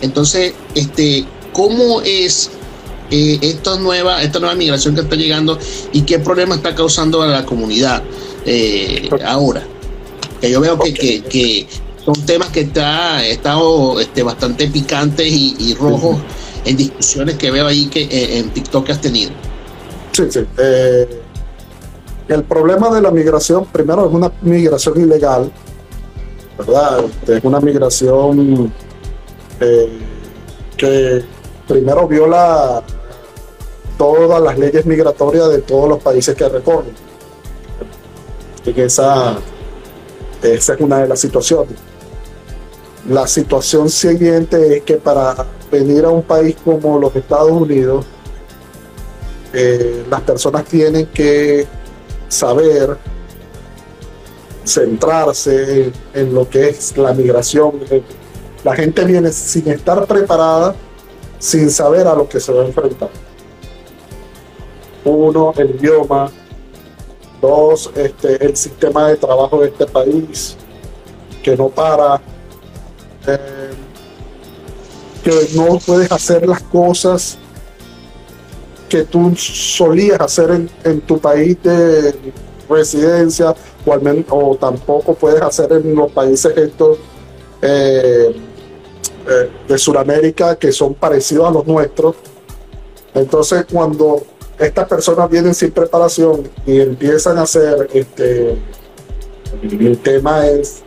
[0.00, 2.50] Entonces, este, ¿cómo es
[3.10, 5.58] eh, esta, nueva, esta nueva migración que está llegando
[5.92, 8.02] y qué problema está causando a la comunidad
[8.46, 9.62] eh, ahora?
[10.40, 11.66] Que yo veo que, que,
[12.04, 16.16] son temas que está estado este, bastante picantes y, rojos
[16.64, 19.32] en discusiones que veo ahí que eh, en TikTok que has tenido.
[20.12, 20.40] Sí, sí.
[22.30, 25.50] El problema de la migración, primero, es una migración ilegal,
[26.56, 27.04] ¿verdad?
[27.26, 28.72] Es una migración
[30.76, 31.24] que
[31.66, 32.82] primero viola
[33.98, 36.94] todas las leyes migratorias de todos los países que recorren.
[38.64, 39.36] esa,
[40.40, 41.74] esa es una de las situaciones.
[43.08, 45.34] La situación siguiente es que para
[45.70, 48.06] venir a un país como los Estados Unidos,
[49.52, 51.66] eh, las personas tienen que
[52.30, 52.96] saber
[54.64, 57.72] centrarse en, lo que es la migración.
[58.64, 60.74] La gente viene sin estar preparada
[61.38, 63.10] sin saber a lo que se va a enfrentar.
[65.04, 66.30] Uno, el idioma.
[67.40, 70.58] Dos, este, el sistema de trabajo de este país,
[71.42, 72.20] que no para.
[73.26, 73.70] Eh,
[75.24, 77.38] que no puedes hacer las cosas
[78.90, 82.12] que tú solías hacer en, tu país de
[82.68, 83.54] residencia
[83.86, 86.98] o, al menos, o tampoco puedes hacer en los países estos
[87.62, 88.34] eh,
[89.28, 92.16] eh, de Sudamérica que son parecidos a los nuestros.
[93.14, 94.22] Entonces, cuando
[94.58, 98.58] estas personas vienen sin preparación y empiezan a hacer, este,
[99.62, 100.82] el tema es,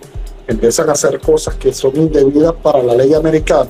[0.45, 3.69] empiezan a hacer cosas que son indebidas para la ley americana.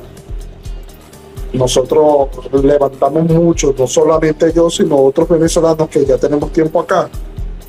[1.53, 2.29] Nosotros
[2.63, 7.09] levantamos mucho, no solamente yo, sino otros venezolanos que ya tenemos tiempo acá,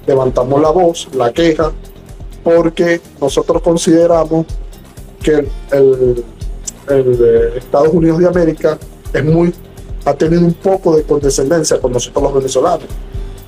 [0.07, 1.71] levantamos la voz, la queja,
[2.43, 4.47] porque nosotros consideramos
[5.23, 8.79] que el de Estados Unidos de América
[9.13, 9.55] es muy,
[10.05, 12.87] ha tenido un poco de condescendencia con nosotros los venezolanos.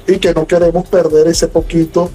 [0.07, 2.09] Y que no queremos perder ese poquito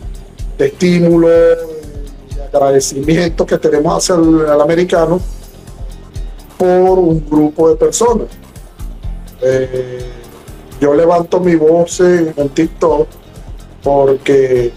[0.58, 5.20] de estímulo y agradecimiento que tenemos hacia el, americano
[6.62, 8.28] por un grupo de personas.
[9.42, 10.06] Eh,
[10.80, 13.08] yo levanto mi voz en, en TikTok
[13.82, 14.72] porque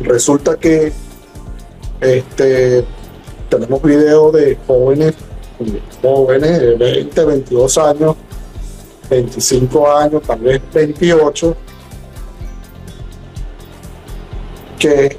[0.00, 0.92] resulta que
[2.02, 2.84] este,
[3.48, 5.14] tenemos videos de jóvenes
[6.02, 8.16] jóvenes de 20, 22 años,
[9.08, 11.56] 25 años, tal vez 28,
[14.78, 15.16] que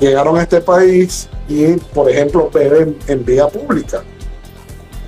[0.00, 4.02] llegaron a este país y, por ejemplo, beben en vía pública.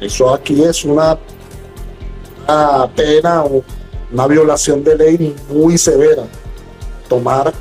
[0.00, 1.18] Eso aquí es una,
[2.46, 3.62] una pena o
[4.12, 6.24] una violación de ley muy severa.
[7.08, 7.52] Tomar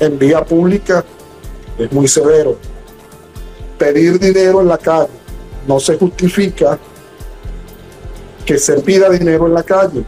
[0.00, 1.04] en vía pública
[1.78, 2.56] es muy severo.
[3.78, 5.10] Pedir dinero en la calle
[5.66, 6.78] no se justifica
[8.44, 10.04] que se pida dinero en la calle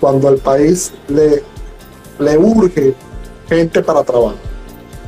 [0.00, 1.42] cuando al país le,
[2.18, 2.94] le urge
[3.48, 4.38] gente para trabajar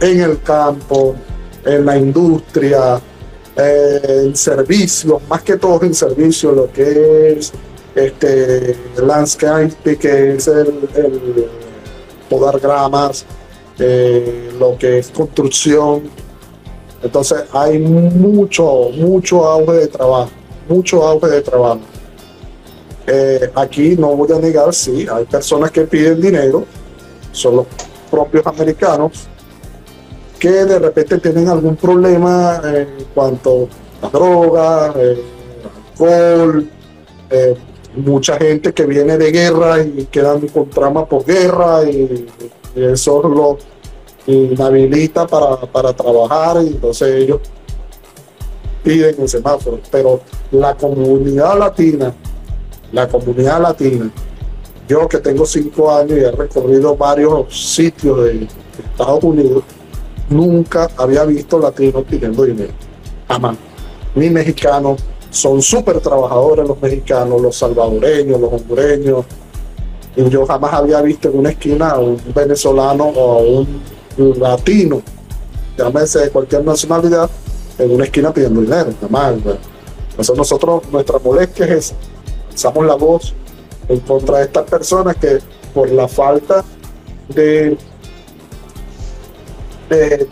[0.01, 1.15] en el campo,
[1.67, 3.01] en la industria,
[3.57, 7.53] en servicios, más que todo en servicios, lo que es
[7.95, 11.49] este landscape, que es el, el
[12.61, 13.25] gramas,
[13.79, 16.11] eh, lo que es construcción,
[17.03, 20.31] entonces hay mucho, mucho auge de trabajo,
[20.69, 21.81] mucho auge de trabajo.
[23.07, 26.65] Eh, aquí no voy a negar, sí, hay personas que piden dinero,
[27.33, 27.67] son los
[28.11, 29.29] propios americanos,
[30.39, 33.69] que de repente tienen algún problema en cuanto
[34.03, 35.23] a droga, eh,
[35.93, 36.69] alcohol,
[37.31, 37.57] eh,
[37.97, 42.27] mucha gente que viene de guerra y quedan con trama por guerra y,
[42.75, 43.59] y eso lo
[44.27, 47.41] inhabilita para, para trabajar y entonces ellos
[48.83, 49.81] piden el semáforo.
[49.91, 50.21] Pero
[50.51, 52.13] la comunidad latina,
[52.93, 54.11] la comunidad latina,
[54.89, 58.47] yo que tengo cinco años y he recorrido varios sitios de
[58.93, 59.65] Estados Unidos,
[60.31, 62.73] nunca había visto latinos pidiendo dinero.
[63.29, 63.57] Jamás.
[64.15, 65.03] Ni mexicanos.
[65.31, 69.25] Son súper trabajadores los mexicanos, los salvadoreños, los hondureños,
[70.17, 75.03] Y yo jamás había visto en una esquina a un venezolano o a un latino,
[75.77, 77.29] llámese de cualquier nacionalidad,
[77.79, 79.35] en una esquina pidiendo dinero, jamás.
[80.11, 81.95] Entonces nosotros, nuestra molestia es
[82.55, 82.73] esa.
[82.73, 83.35] la voz
[83.89, 85.39] en contra de estas personas que
[85.75, 86.65] por la falta
[87.29, 87.77] de,
[89.89, 90.29] de,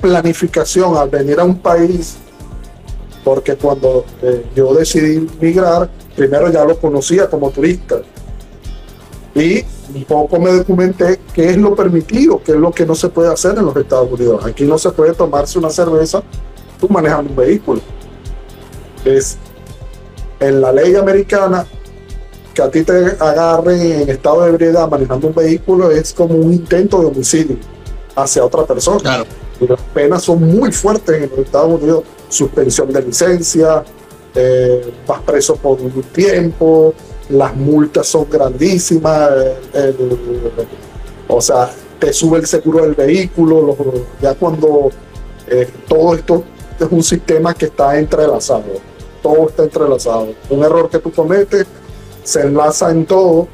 [0.00, 2.16] planificación al venir a un país,
[3.22, 8.00] porque cuando eh, yo decidí migrar, primero ya lo conocía como turista.
[9.34, 9.62] Y
[9.94, 13.32] un poco me documenté qué es lo permitido, qué es lo que no se puede
[13.32, 14.44] hacer en los Estados Unidos.
[14.44, 16.22] Aquí no se puede tomarse una cerveza
[16.80, 17.80] tú manejando un vehículo.
[19.04, 19.36] Es
[20.40, 21.66] en la ley americana
[22.54, 26.52] que a ti te agarren en estado de ebriedad manejando un vehículo es como un
[26.52, 27.56] intento de homicidio
[28.14, 29.00] hacia otra persona.
[29.00, 29.24] Claro.
[29.60, 32.04] Y las penas son muy fuertes en los Estados Unidos.
[32.28, 33.84] Suspensión de licencia,
[34.34, 36.92] eh, vas preso por un tiempo,
[37.28, 39.30] las multas son grandísimas,
[41.28, 43.76] o sea, te sube el seguro del vehículo,
[44.20, 44.90] ya cuando
[45.46, 46.44] eh, todo esto
[46.78, 48.64] es un sistema que está entrelazado,
[49.22, 50.28] todo está entrelazado.
[50.50, 51.66] Un error que tú cometes
[52.24, 53.48] se enlaza en todo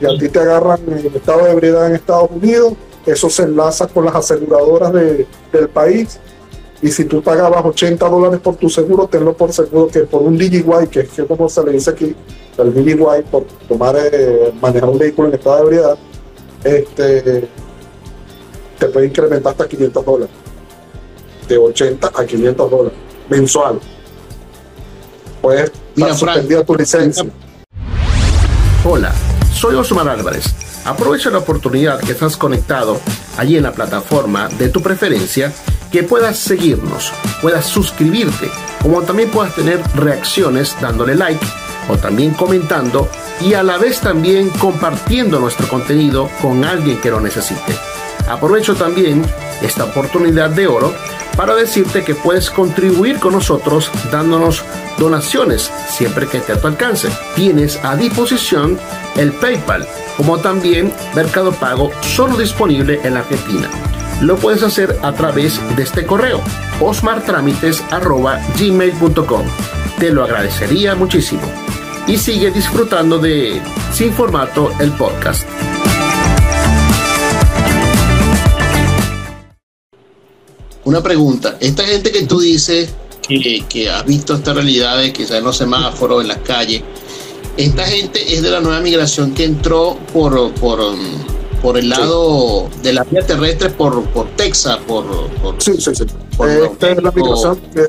[0.00, 2.74] y a ti te agarran en estado de ebriedad en Estados Unidos,
[3.06, 6.18] eso se enlaza con las aseguradoras del país
[6.84, 10.36] y si tú pagabas 80 dólares por tu seguro, tenlo por seguro que por un
[10.36, 12.14] DIY, que es como se le dice aquí,
[12.58, 15.98] el DIY, por tomar, eh, manejar un vehículo en estado de ebriedad,
[16.62, 17.48] este,
[18.78, 20.34] te puede incrementar hasta 500 dólares.
[21.48, 22.98] De 80 a 500 dólares
[23.30, 23.80] mensual.
[25.40, 27.24] Puedes suspender tu licencia.
[28.84, 29.12] Hola,
[29.54, 30.63] soy Osmar Álvarez.
[30.84, 33.00] Aprovecha la oportunidad que estás conectado
[33.38, 35.52] allí en la plataforma de tu preferencia,
[35.90, 38.50] que puedas seguirnos, puedas suscribirte,
[38.82, 41.44] como también puedas tener reacciones dándole like
[41.88, 43.08] o también comentando
[43.40, 47.93] y a la vez también compartiendo nuestro contenido con alguien que lo necesite.
[48.28, 49.24] Aprovecho también
[49.62, 50.92] esta oportunidad de oro
[51.36, 54.62] para decirte que puedes contribuir con nosotros dándonos
[54.98, 57.08] donaciones siempre que esté a tu alcance.
[57.34, 58.78] Tienes a disposición
[59.16, 63.70] el PayPal, como también Mercado Pago, solo disponible en la Argentina.
[64.20, 66.40] Lo puedes hacer a través de este correo,
[66.80, 69.42] osmartramites.gmail.com.
[69.98, 71.42] Te lo agradecería muchísimo.
[72.06, 73.62] Y sigue disfrutando de
[73.92, 75.48] Sin Formato, el podcast.
[80.84, 82.90] Una pregunta, esta gente que tú dices
[83.26, 86.82] que, que has visto esta realidad de que están en los semáforos, en las calles,
[87.56, 90.80] esta gente es de la nueva migración que entró por, por,
[91.62, 95.04] por el lado de la vía terrestre por, por Texas, por,
[95.58, 96.04] sí, sí, sí.
[96.62, 97.86] esta, es la migración que,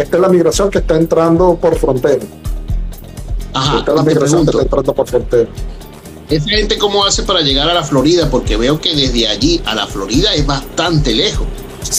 [0.00, 2.24] esta es la migración que está entrando por frontera.
[3.52, 5.50] Ajá, esta es la migración que está entrando por frontera.
[6.30, 8.30] ¿Esa gente cómo hace para llegar a la Florida?
[8.30, 11.46] Porque veo que desde allí a la Florida es bastante lejos.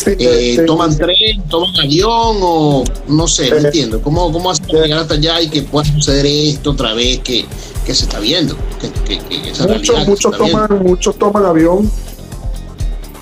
[0.05, 4.01] Eh, ¿Toman tren, toman avión o no sé, no entiendo?
[4.01, 7.45] ¿Cómo, cómo hacen para llegar hasta allá y que pueda suceder esto otra vez que,
[7.85, 8.55] que se está viendo?
[8.79, 9.19] Que,
[9.67, 11.91] muchos, muchos, toman, muchos toman avión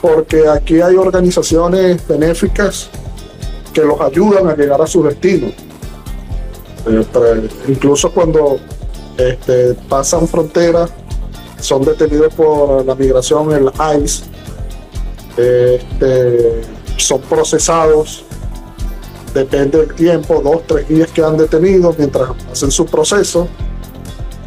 [0.02, 2.90] porque aquí hay organizaciones benéficas
[3.74, 5.48] que los ayudan a llegar a su destino.
[6.88, 8.60] Eh, incluso cuando
[9.18, 10.92] este, pasan fronteras,
[11.60, 13.70] son detenidos por la migración, el
[14.02, 14.24] ICE,
[15.38, 16.62] este,
[16.98, 18.26] son procesados,
[19.34, 23.48] depende del tiempo, dos, tres días que han detenido mientras hacen su proceso.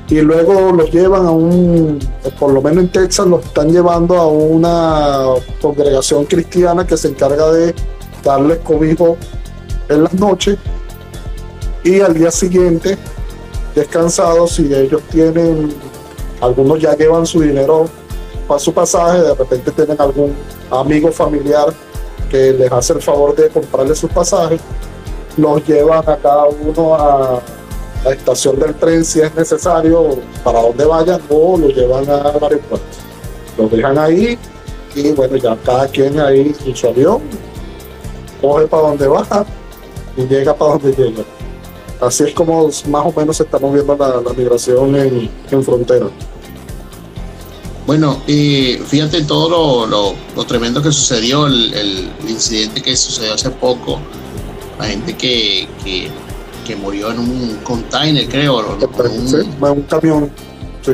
[0.08, 1.98] Y luego los llevan a un,
[2.38, 5.24] por lo menos en Texas, los están llevando a una
[5.60, 7.74] congregación cristiana que se encarga de
[8.22, 9.16] darles cobijo
[9.88, 10.58] en las noches.
[11.84, 12.98] Y al día siguiente
[13.74, 15.74] descansados si ellos tienen
[16.40, 17.86] algunos ya llevan su dinero
[18.46, 20.34] para su pasaje de repente tienen algún
[20.72, 21.72] amigo familiar
[22.30, 24.60] que les hace el favor de comprarle sus pasajes,
[25.36, 27.40] los llevan a cada uno a
[28.04, 32.80] la estación del tren si es necesario para donde vayan o los llevan al aeropuerto.
[33.58, 34.38] Los dejan ahí
[34.94, 37.20] y bueno, ya cada quien ahí en su avión
[38.40, 39.46] coge para donde va
[40.16, 41.22] y llega para donde llega.
[42.00, 46.06] Así es como más o menos se está moviendo la, migración en frontera.
[47.86, 53.98] Bueno, y fíjate todo lo, tremendo que sucedió, el, incidente que sucedió hace poco,
[54.78, 60.30] la gente que, que, murió en un container, creo, un, camión,
[60.80, 60.92] sí,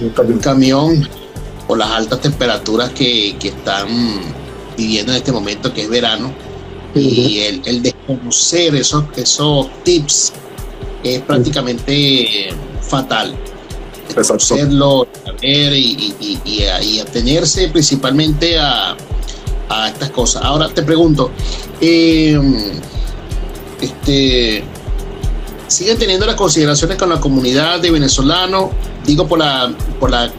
[0.00, 1.08] un camión.
[1.68, 3.86] por las altas temperaturas que, están
[4.76, 6.32] viviendo en este momento, que es verano,
[6.94, 10.32] y el, el, desconocer esos, esos tips
[11.04, 12.48] es prácticamente
[12.80, 13.36] fatal
[15.26, 18.96] a ver y, y, y, y, atenerse principalmente a,
[19.68, 20.42] a, estas cosas.
[20.44, 21.30] Ahora te pregunto,
[21.80, 22.38] eh,
[23.80, 24.64] este,
[25.66, 28.70] siguen teniendo las consideraciones con la comunidad de venezolanos,
[29.04, 30.32] digo por la, por la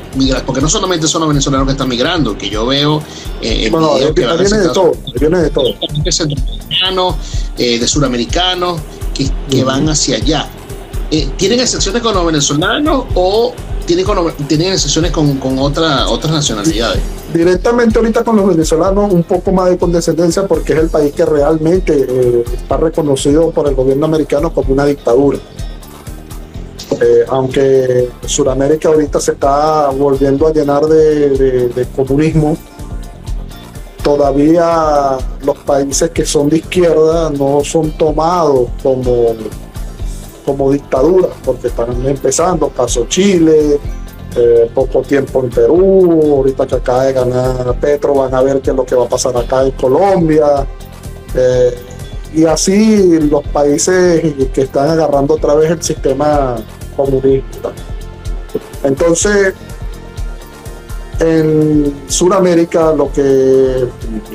[0.46, 3.02] porque no solamente son los venezolanos que están migrando, que yo veo
[3.42, 5.74] eh, bueno, que viene de todo, viene de todo.
[6.10, 7.16] Centroamericanos,
[7.58, 8.82] eh, de suramericanos,
[9.14, 10.50] que, que van hacia allá.
[11.10, 13.54] Eh, ¿Tienen excepciones con los venezolanos o
[13.86, 14.06] tienen,
[14.48, 17.02] tienen excepciones con, con otra, otras nacionalidades?
[17.34, 21.26] Directamente ahorita con los venezolanos un poco más de condescendencia porque es el país que
[21.26, 25.38] realmente eh, está reconocido por el gobierno americano como una dictadura.
[27.00, 32.58] Eh, aunque Sudamérica ahorita se está volviendo a llenar de comunismo,
[34.08, 39.36] todavía los países que son de izquierda no son tomados como
[40.48, 43.78] como dictadura, porque están empezando, caso Chile,
[44.34, 48.70] eh, poco tiempo en Perú, ahorita que acaba de ganar Petro, van a ver qué
[48.70, 50.66] es lo que va a pasar acá en Colombia.
[51.36, 51.76] Eh,
[52.34, 54.22] y así los países
[54.54, 56.56] que están agarrando otra vez el sistema
[56.96, 57.74] comunista.
[58.86, 59.54] Entonces,
[61.20, 63.86] en Sudamérica, lo que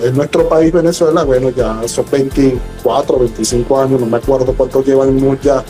[0.05, 5.41] es nuestro país, Venezuela, bueno, ya son 24, 25 años, no me acuerdo cuántos llevan
[5.41, 5.65] ya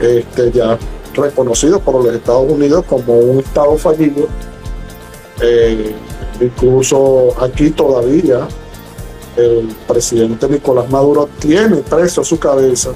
[0.00, 0.78] este, ya
[1.14, 4.26] reconocido por los Estados Unidos como un Estado fallido.
[5.40, 5.94] Eh,
[6.40, 8.48] incluso aquí todavía
[9.36, 12.90] el presidente Nicolás Maduro tiene preso a su cabeza,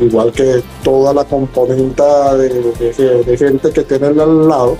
[0.00, 4.76] igual que toda la componenta de, gente que tiene al lado,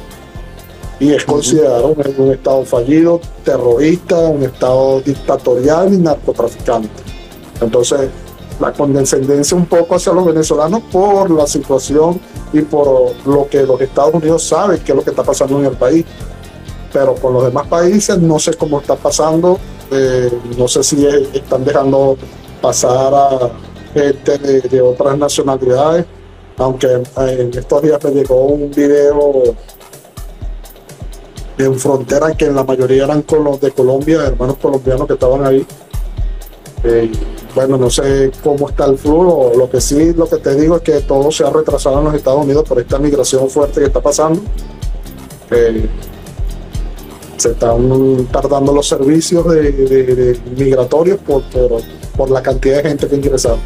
[0.98, 6.88] y es considerado un, un Estado fallido, terrorista, un Estado dictatorial y narcotraficante.
[7.60, 8.10] Entonces,
[8.60, 12.20] la condescendencia un poco hacia los venezolanos por la situación
[12.52, 15.66] y por lo que los Estados Unidos saben que es lo que está pasando en
[15.66, 16.04] el país.
[16.92, 19.58] Pero con los demás países no sé cómo está pasando,
[19.90, 22.16] eh, no sé si están dejando
[22.62, 23.50] pasar a
[23.92, 26.06] gente de, otras nacionalidades,
[26.56, 29.42] aunque en estos días me llegó un video
[31.58, 35.44] en frontera que en la mayoría eran con los de Colombia, hermanos colombianos que estaban
[35.44, 35.66] ahí.
[36.84, 37.10] Eh,
[37.56, 39.52] bueno, no sé cómo está el flujo.
[39.56, 42.14] Lo que sí, lo que te digo es que todo se ha retrasado en los
[42.14, 44.42] Estados Unidos por esta migración fuerte que está pasando.
[45.50, 45.88] Eh,
[47.38, 51.44] se están tardando los servicios de, migratorios por,
[52.14, 53.58] por, la cantidad de gente que ha ingresado.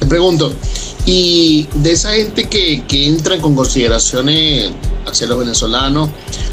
[0.00, 0.52] Te pregunto,
[1.06, 4.70] y de esa gente que, que entra con consideraciones
[5.06, 6.10] hacia los venezolanos,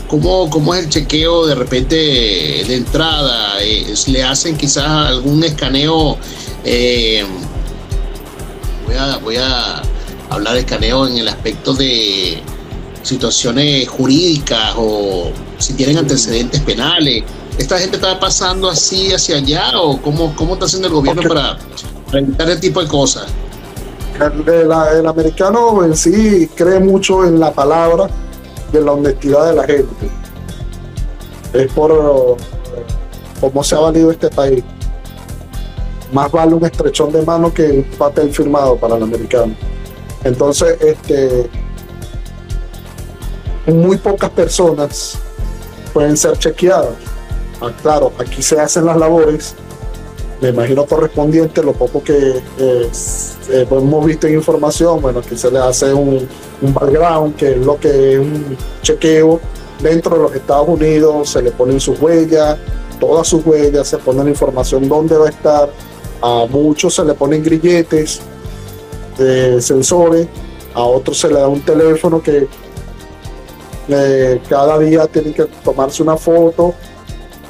[0.07, 3.61] ¿Cómo, ¿Cómo, es el chequeo de repente de entrada?
[3.61, 6.17] Eh, ¿Le hacen quizás algún escaneo?
[6.63, 7.25] Eh,
[8.85, 9.81] voy, a, voy a
[10.29, 12.41] hablar de escaneo en el aspecto de
[13.03, 17.25] situaciones jurídicas o si tienen antecedentes penales.
[17.57, 21.57] ¿Esta gente está pasando así hacia allá o cómo, cómo está haciendo el gobierno para,
[22.13, 23.25] evitar ese tipo de cosas?
[24.19, 28.07] El, americano en sí cree mucho en la palabra
[28.71, 30.09] de la honestidad de la gente.
[31.53, 32.37] Es por
[33.39, 34.63] cómo se ha valido este país.
[36.11, 39.53] Más vale un estrechón de mano que un papel firmado para el americano.
[40.23, 41.49] Entonces, este,
[43.67, 45.19] muy pocas personas
[45.93, 46.95] pueden ser chequeadas.
[47.61, 49.55] Ah, claro, aquí se hacen las labores,
[50.41, 52.13] me imagino correspondiente, lo poco que
[52.59, 52.89] eh,
[53.49, 56.27] eh, hemos visto en información, bueno, aquí se le hace un,
[56.61, 59.39] un background, que es lo que es un chequeo
[59.81, 62.57] dentro de los Estados Unidos, se le ponen sus huellas,
[62.99, 65.69] todas sus huellas, se pone la información dónde va a estar,
[66.21, 68.21] a muchos se le ponen grilletes
[69.17, 70.27] de sensores,
[70.73, 72.47] a otros se le da un teléfono que
[73.89, 76.75] eh, cada día tiene que tomarse una foto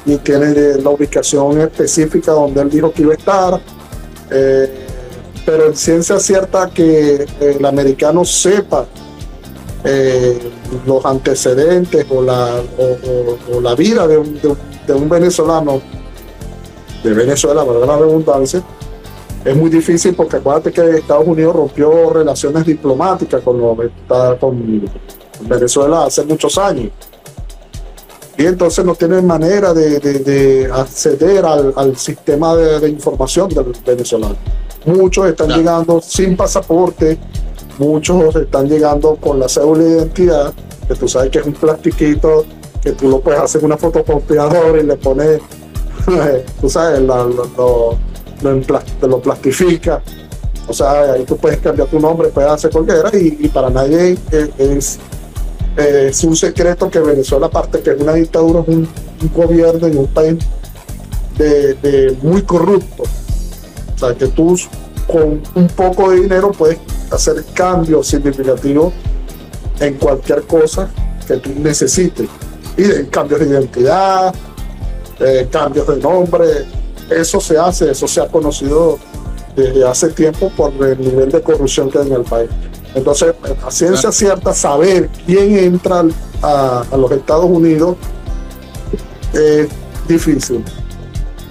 [0.08, 3.60] y tiene la ubicación específica donde él dijo que iba a estar.
[4.30, 4.86] Eh,
[5.44, 8.86] pero en ciencia cierta que el americano sepa
[9.84, 10.38] eh,
[10.86, 12.60] los antecedentes o la,
[13.52, 14.40] o, la vida de un,
[14.86, 15.80] de, un, venezolano
[17.02, 18.62] de Venezuela, para la redundancia,
[19.44, 23.60] es muy difícil porque acuérdate que Estados Unidos rompió relaciones diplomáticas con,
[24.40, 24.82] con
[25.42, 26.92] Venezuela hace muchos años.
[28.38, 34.36] Y entonces no tienen manera de, acceder al, sistema de, de información del venezolano.
[34.86, 37.18] Muchos están llegando sin pasaporte,
[37.78, 40.52] muchos están llegando con la cédula de identidad,
[40.86, 42.46] que tú sabes que es un plastiquito
[42.82, 45.40] que tú lo puedes hacer en una fotocopiadora y le pones,
[46.60, 47.98] tú sabes, lo, lo,
[49.02, 50.00] lo, plastifica
[50.68, 54.50] O sea, ahí tú puedes cambiar tu nombre, puedes hacer cualquiera y, para nadie es,
[54.58, 54.98] es,
[56.24, 58.88] un secreto que Venezuela, aparte que es una dictadura, es un,
[59.34, 60.36] gobierno y un país
[61.36, 63.04] de, muy corrupto.
[63.94, 64.56] O sea, que tú
[65.06, 66.78] con un poco de dinero puedes
[67.10, 68.92] hacer cambios significativos
[69.80, 70.88] en cualquier cosa
[71.26, 72.28] que tú necesites.
[72.76, 74.34] Y cambios de identidad,
[75.20, 76.46] eh, cambios de nombre,
[77.10, 78.98] eso se hace, eso se ha conocido
[79.56, 82.50] desde hace tiempo por el nivel de corrupción que hay en el país.
[82.94, 83.34] Entonces,
[83.64, 86.04] a ciencia cierta, saber quién entra
[86.42, 87.96] a, los Estados Unidos
[89.32, 89.68] es
[90.08, 90.64] difícil.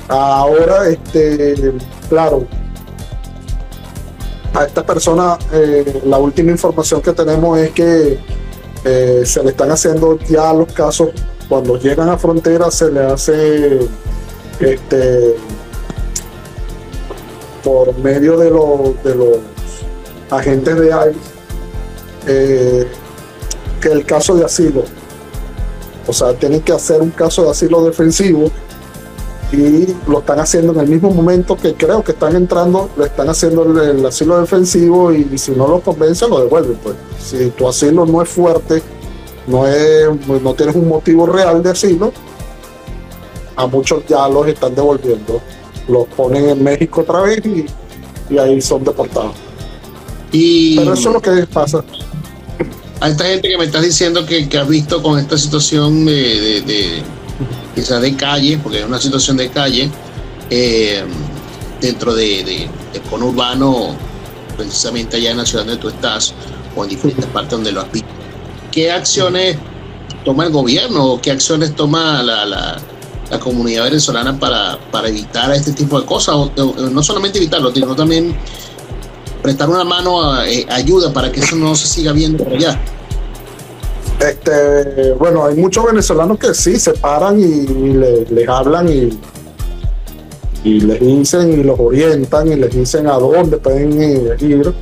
[0.07, 1.73] Ahora, este,
[2.09, 2.45] claro,
[4.53, 8.19] a esta persona, eh, la última información que tenemos es que
[8.83, 11.09] eh, se le están haciendo ya los casos,
[11.47, 13.79] cuando llegan a frontera se le hace
[14.59, 15.35] este
[17.63, 19.38] por medio de, los, de los
[20.30, 21.15] agentes de ICE
[22.28, 22.88] eh,
[23.82, 24.84] que el caso de asilo.
[26.05, 28.49] O sea, tienen que hacer un caso de asilo defensivo
[29.51, 33.30] y lo están haciendo en el mismo momento que creo que están entrando, le están
[33.30, 36.78] haciendo el, asilo defensivo y, si no lo convence lo devuelven.
[36.84, 36.95] Pues.
[37.19, 38.82] Si tu asilo no es fuerte,
[39.47, 42.11] no, es, no tienes un motivo real de asilo,
[43.55, 45.41] a muchos ya los están devolviendo.
[45.88, 49.47] Los ponen en México otra vez y, ahí son deportados.
[50.32, 51.84] Y Pero eso es lo que pasa.
[52.99, 57.03] A esta gente que me estás diciendo que, que has visto con esta situación de
[57.75, 59.89] quizás de calle, porque es una situación de calle,
[60.49, 61.03] eh,
[61.80, 63.95] dentro de, de, del conurbano,
[64.57, 66.34] precisamente allá en la ciudad donde tú estás,
[66.75, 68.09] o en diferentes partes donde lo has visto.
[68.71, 69.57] ¿Qué acciones
[70.25, 72.78] toma el gobierno o qué acciones toma la, la,
[73.39, 76.36] comunidad venezolana para, para, evitar este tipo de cosas?
[76.55, 78.36] no solamente evitarlo, sino también
[79.41, 82.79] prestar una mano eh, ayuda para que eso no se siga viendo por allá.
[84.19, 87.67] Este, bueno, hay muchos venezolanos que sí se paran y,
[88.29, 89.19] les hablan y,
[90.63, 94.73] y les dicen y los orientan y les dicen a dónde pueden ir.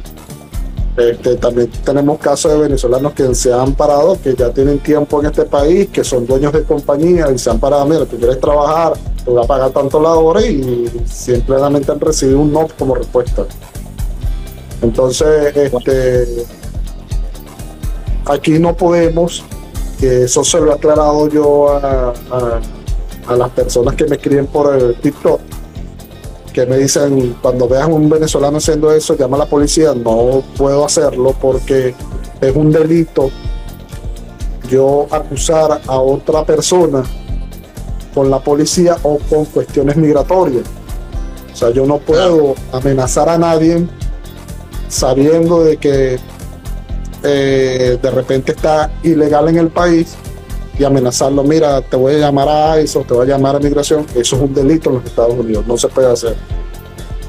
[0.97, 5.25] Este, también tenemos casos de venezolanos que se han parado, que ya tienen tiempo en
[5.25, 8.93] este país, que son dueños de compañía y se han parado, mira, tú quieres trabajar,
[9.25, 13.45] te voy a pagar tanto la hora y simplemente han recibido un no como respuesta.
[14.82, 16.45] Entonces, este,
[18.26, 19.43] aquí no podemos,
[20.01, 22.13] eso se lo he aclarado yo a,
[23.36, 25.39] las personas que me escriben por el TikTok,
[26.53, 30.86] que me dicen, cuando vean un venezolano haciendo eso, llama a la policía, no puedo
[30.86, 31.95] hacerlo porque
[32.39, 33.32] es un delito
[34.69, 37.03] yo acusar a otra persona
[38.13, 40.63] con la policía o con cuestiones migratorias.
[41.53, 43.88] O sea, yo no puedo amenazar a nadie
[44.95, 46.17] sabiendo de que
[47.23, 50.15] eh, de repente está ilegal en el país
[50.79, 54.05] y amenazarlo, mira, te voy a llamar a eso, te voy a llamar a migración,
[54.15, 56.35] eso es un delito en los Estados Unidos, no se puede hacer.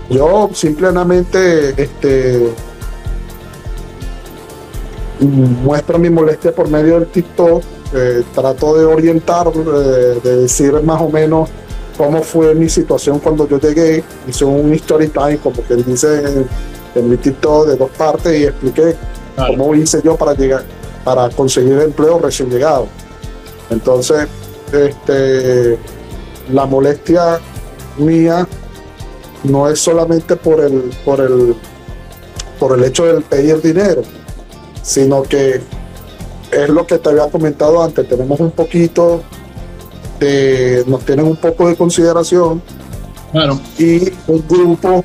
[0.08, 2.52] Yo simplemente este,
[5.20, 7.62] muestro mi molestia por medio del TikTok,
[7.94, 11.48] eh, trato de orientar, eh, de decir más o menos
[11.96, 16.46] cómo fue mi situación cuando yo llegué, hice un story time, como que dice
[17.02, 18.96] mi TikTok de dos partes y expliqué
[19.36, 20.64] ¿Cómo hice yo para llegar,
[21.04, 22.86] para conseguir empleo recién llegado?
[23.68, 24.26] Entonces,
[24.72, 25.78] este,
[26.52, 27.38] la molestia
[27.98, 28.48] mía
[29.44, 31.54] no es solamente por el, por el,
[32.58, 34.02] por el hecho de pedir dinero,
[34.82, 35.60] sino que
[36.50, 39.22] es lo que te había comentado antes, tenemos un poquito
[40.18, 42.62] de, nos tienen un poco de consideración
[43.78, 45.04] y un grupo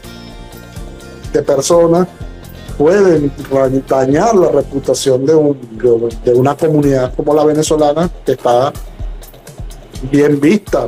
[1.34, 2.08] de personas
[2.78, 3.32] pueden
[3.88, 5.56] dañar la reputación de,
[6.26, 8.74] de una comunidad como la venezolana que está
[10.10, 10.88] bien vista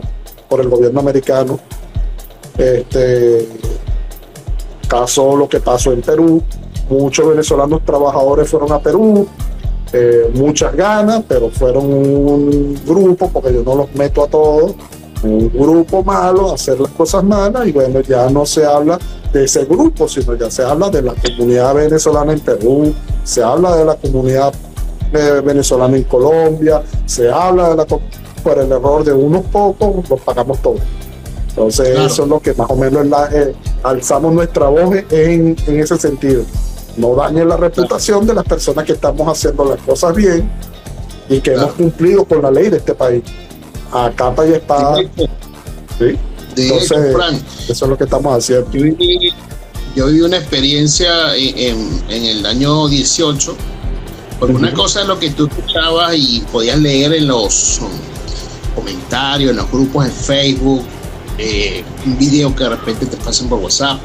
[0.49, 1.59] por el gobierno americano.
[2.57, 3.47] Este
[4.87, 6.41] caso lo que pasó en Perú,
[6.89, 9.27] muchos venezolanos trabajadores fueron a Perú,
[9.91, 14.73] eh, muchas ganas, pero fueron un grupo, porque yo no los meto a todos,
[15.23, 18.99] un grupo malo, hacer las cosas malas y bueno, ya no se habla
[19.31, 22.93] de ese grupo, sino ya se habla de la comunidad venezolana en Perú,
[23.23, 24.53] se habla de la comunidad
[25.13, 30.17] eh, venezolana en Colombia, se habla de la por el error de unos pocos, lo
[30.17, 30.81] pagamos todos.
[31.49, 35.97] Entonces eso es lo que más o menos eh, alzamos nuestra voz en, en, ese
[35.97, 36.43] sentido.
[36.97, 40.51] No dañen la reputación de las personas que estamos haciendo las cosas bien
[41.29, 43.23] y que hemos cumplido con la ley de este país
[43.93, 44.97] a capa y espada.
[45.99, 46.17] ¿sí?
[46.55, 47.15] Entonces,
[47.69, 48.69] eso es lo que estamos haciendo.
[49.95, 53.55] yo viví una experiencia en, el año 18,
[54.39, 57.79] porque una cosa es lo que tú escuchabas y podías leer en los
[58.75, 60.83] comentarios, en los grupos en Facebook,
[61.37, 63.99] eh, un video que de repente te pasan por WhatsApp.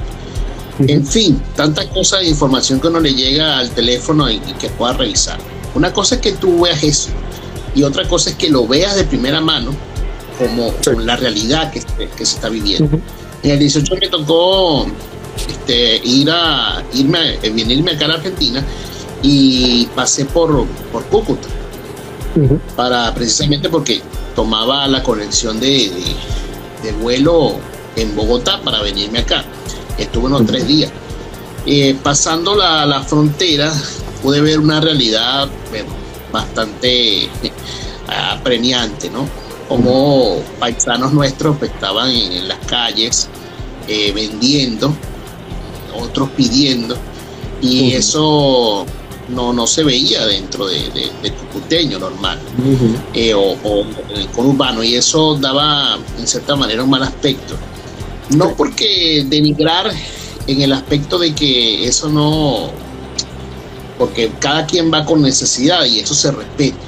[0.86, 4.92] En fin, tantas cosas de información que uno le llega al teléfono y, que pueda
[4.92, 5.38] revisar.
[5.74, 7.10] Una cosa es que tú veas eso
[7.78, 9.70] y otra cosa es que lo veas de primera mano
[10.36, 12.98] como, la realidad que, que, se está viviendo.
[13.44, 14.84] En el 18 me tocó
[15.48, 18.64] este, ir a irme, eh, venirme acá a Argentina
[19.22, 21.46] y pasé por, por Cúcuta.
[22.74, 24.02] Para precisamente porque
[24.34, 25.92] tomaba la conexión de,
[26.82, 27.54] de, vuelo
[27.94, 29.44] en Bogotá para venirme acá.
[29.96, 30.90] Estuve unos tres días.
[31.64, 33.72] Eh, pasando la, la, frontera
[34.22, 35.48] pude ver una realidad
[36.32, 37.28] bastante
[38.08, 39.28] apremiante, ¿no?
[39.68, 43.28] Como paisanos nuestros pues, estaban en, las calles
[43.86, 44.94] eh, vendiendo
[46.00, 46.96] otros pidiendo,
[47.60, 48.86] y eso
[49.28, 50.78] no, no se veía dentro de,
[51.22, 52.38] de, cucuteño normal
[53.14, 57.54] eh, o, en el conurbano, y eso daba en cierta manera un mal aspecto.
[58.36, 59.90] No porque denigrar
[60.46, 62.70] en el aspecto de que eso no,
[63.98, 66.78] porque cada quien va con necesidad y eso se respeta.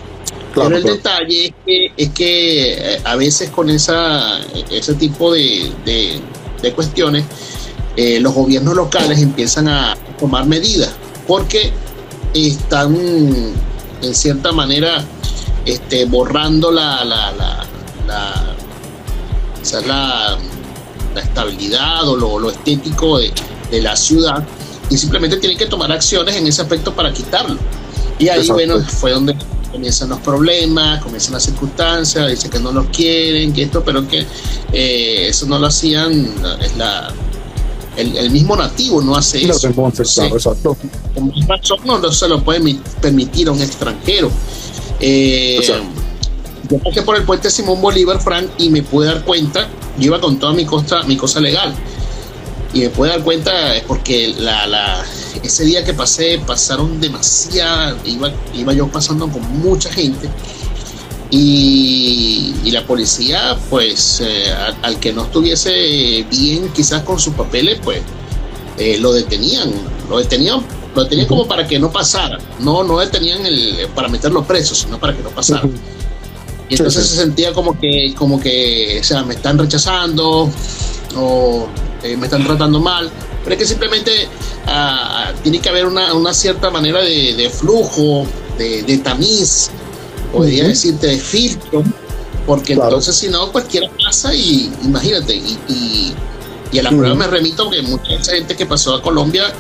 [0.55, 4.41] Pero el detalle es que, es que eh, a veces con esa,
[4.71, 5.71] ese tipo de,
[6.63, 7.25] de cuestiones
[7.97, 10.91] eh, los gobiernos locales empiezan a tomar medidas
[11.27, 11.73] porque
[12.33, 12.97] están
[14.01, 15.05] en cierta manera
[15.65, 17.67] este, borrando la, la, la,
[18.07, 18.57] la,
[21.15, 23.33] la estabilidad o lo, estético de,
[23.83, 24.45] la ciudad
[24.91, 27.57] y simplemente tienen que tomar acciones en ese aspecto para quitarlo.
[28.19, 29.35] Y ahí, bueno, fue donde
[29.71, 34.27] comienzan los problemas, comienzan las circunstancias, dicen que no los quieren, que esto, pero que
[34.73, 36.13] eh, eso no lo hacían,
[36.61, 37.13] es la,
[37.97, 39.69] el, mismo nativo no hace eso.
[40.35, 40.77] exacto.
[41.85, 44.31] no, se lo puede permitir a un extranjero.
[45.01, 45.61] Eh,
[46.69, 49.69] yo pasé por el puente Simón Bolívar, Frank, y me pude dar cuenta,
[49.99, 51.75] yo iba con toda mi cosa, mi cosa legal,
[52.73, 55.05] y me pude dar cuenta es porque la, la,
[55.43, 60.29] ese día que pasé pasaron demasiado, iba, iba yo pasando con mucha gente
[61.31, 64.53] y, la policía, pues, eh,
[64.83, 68.01] al, que no estuviese bien quizás con sus papeles, pues,
[68.79, 69.71] eh, lo detenían,
[70.09, 70.61] lo detenían,
[70.95, 74.99] lo detenían como para que no pasara, no, no detenían el, para meterlo preso, sino
[74.99, 75.69] para que no pasara.
[76.69, 80.49] Y entonces se sentía como que, como que, o sea, me están rechazando
[81.17, 81.69] o
[82.03, 83.11] eh, me están tratando mal,
[83.43, 84.29] pero es que simplemente
[84.67, 88.27] ah, tiene que haber una, una cierta manera de, flujo,
[88.59, 89.71] de, de tamiz,
[90.33, 91.83] podría decirte de filtro,
[92.47, 96.15] porque entonces si no cualquiera pasa y imagínate, y,
[96.73, 99.53] y, a la prueba me remito que mucha gente que pasó a Colombia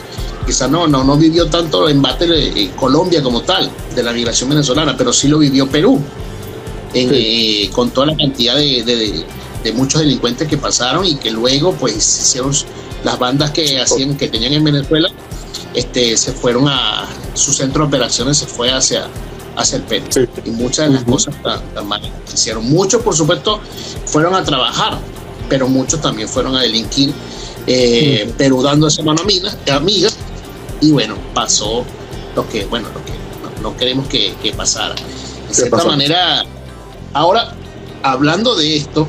[0.46, 4.48] quizás no, no, no vivió tanto el embate de Colombia como tal, de la migración
[4.48, 6.00] venezolana, pero sí lo vivió Perú,
[6.94, 9.24] eh, con toda la cantidad de, de,
[9.74, 12.52] muchos delincuentes que pasaron y que luego pues hicieron
[13.04, 15.10] las bandas que hacían, que tenían en Venezuela,
[15.74, 19.06] este, se fueron a su centro de operaciones, se fue hacia,
[19.56, 20.06] hacia el Perú.
[20.44, 22.68] Y muchas de las cosas tan, mal se hicieron.
[22.68, 23.60] Muchos, por supuesto,
[24.06, 24.98] fueron a trabajar,
[25.48, 27.12] pero muchos también fueron a delinquir.
[27.66, 30.10] Eh, Perú dando esa mano amiga,
[30.80, 31.84] y bueno, pasó
[32.34, 33.12] lo que, bueno, lo que
[33.62, 34.94] no, queremos que, pasara.
[35.48, 36.44] De cierta manera,
[37.12, 37.52] ahora,
[38.02, 39.06] hablando de esto,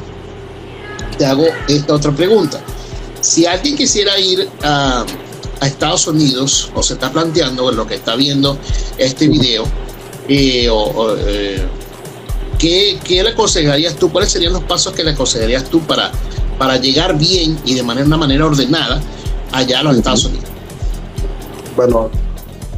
[1.22, 2.59] te hago esta otra pregunta.
[3.19, 5.05] Si alguien quisiera ir a,
[5.59, 8.57] a Estados Unidos o se está planteando en lo que está viendo
[8.97, 9.65] este video,
[10.28, 11.61] eh, o, eh,
[12.57, 14.11] ¿qué, le aconsejarías tú?
[14.11, 16.11] ¿Cuáles serían los pasos que le aconsejarías tú para,
[16.57, 18.99] para llegar bien y de manera, una manera ordenada
[19.51, 20.49] allá a los Estados Unidos?
[21.76, 22.09] Bueno,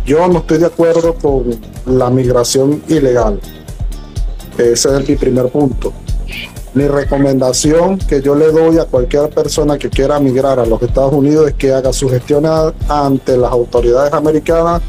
[0.06, 3.40] yo no estoy de acuerdo con la migración ilegal.
[4.58, 5.94] Ese es mi primer punto.
[6.74, 11.14] Mi recomendación que yo le doy a cualquier persona que quiera migrar a los Estados
[11.14, 12.46] Unidos es que haga su gestión
[12.88, 14.82] ante las autoridades americanas,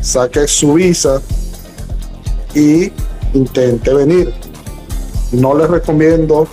[0.00, 1.22] saque su visa
[2.56, 2.90] y
[3.34, 4.32] intente venir.
[5.30, 6.48] No les recomiendo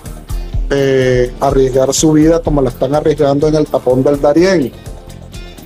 [0.69, 4.71] eh, arriesgar su vida como la están arriesgando en el tapón del Darién.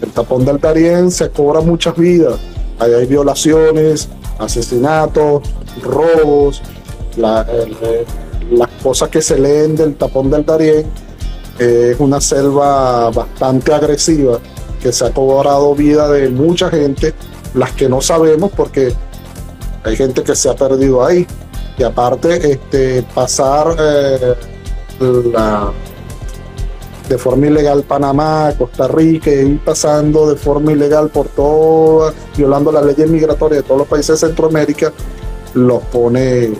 [0.02, 2.40] El tapón del Darién se cobra muchas vidas.
[2.80, 4.08] Hay violaciones,
[4.38, 5.44] asesinatos,
[5.84, 6.62] robos,
[7.18, 8.06] eh,
[8.52, 10.86] las cosas que se leen del tapón del Darién.
[11.58, 14.40] Es una selva bastante agresiva
[14.82, 17.14] que se ha cobrado vida de mucha gente,
[17.54, 18.94] las que no sabemos porque
[19.84, 21.28] hay gente que se ha perdido ahí.
[21.78, 24.36] Y aparte, este, pasar eh,
[27.10, 32.86] de forma ilegal Panamá, Costa Rica, y pasando de forma ilegal por todas, violando las
[32.86, 34.94] leyes migratorias de todos los países de Centroamérica,
[35.54, 36.54] los pone,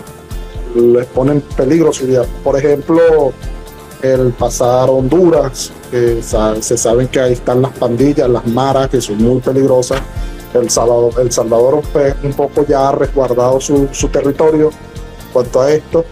[0.76, 2.26] les pone en peligro su vida.
[2.44, 3.34] Por ejemplo,
[4.02, 9.18] el pasar Honduras, que se saben que ahí están las pandillas, las maras, que son
[9.18, 10.02] muy peligrosas.
[10.54, 11.82] El Salvador, el Salvador
[12.24, 14.72] un poco ya ha resguardado su, su territorio
[15.32, 16.06] cuanto a esto.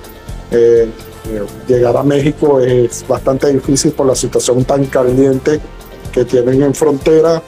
[0.51, 0.89] Eh,
[1.29, 5.59] eh, llegar a México es bastante difícil por la situación tan caliente
[6.11, 7.41] que tienen en frontera,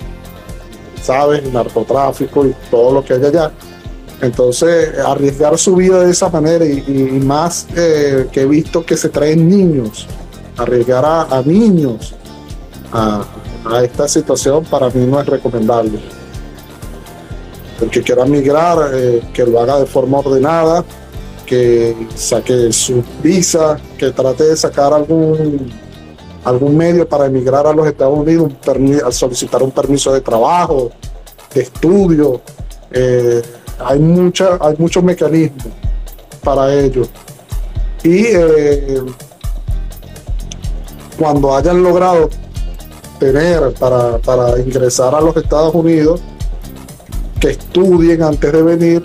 [1.02, 1.52] ¿sabes?
[1.52, 3.52] narcotráfico y todo lo que hay allá.
[4.22, 9.10] Entonces, arriesgar su vida de esa manera y, más eh, que he visto que se
[9.10, 10.08] traen niños,
[10.58, 12.14] arriesgar a, niños
[12.92, 13.26] a,
[13.84, 16.00] esta situación para mí no es recomendable.
[17.80, 20.84] El que quiera migrar, eh, que lo haga de forma ordenada,
[21.46, 25.72] que saque su visa, que trate de sacar algún,
[26.44, 30.92] algún medio para emigrar a los Estados Unidos, un solicitar un permiso de trabajo,
[31.54, 32.42] de estudio.
[32.92, 33.42] Eh,
[33.80, 35.68] hay, mucha, hay muchos mecanismos
[36.44, 37.04] para ello.
[38.04, 39.02] Y eh,
[41.18, 42.30] cuando hayan logrado
[43.20, 46.22] tener para, para ingresar a los Estados Unidos,
[47.40, 49.04] que estudien antes de venir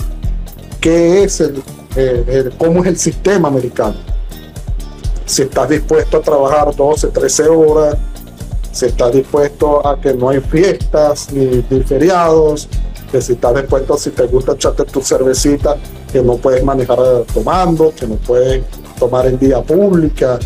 [0.81, 1.63] qué es el,
[1.97, 3.97] eh, cómo es el sistema americano.
[5.27, 7.97] Si estás dispuesto a trabajar 12, 13 horas,
[8.73, 12.69] si estás dispuesto a que no hay fiestas ni, feriados,
[13.15, 15.77] que si estás dispuesto, si te gusta echarte tu cervecita,
[16.13, 16.99] que no puedes manejar
[17.33, 18.65] tomando, que no puedes
[18.99, 20.37] tomar en vía pública,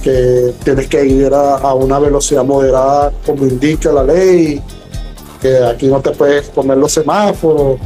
[0.00, 4.62] que tienes que ir a, una velocidad moderada como indica la ley,
[5.42, 7.80] que aquí no te puedes comer los semáforos,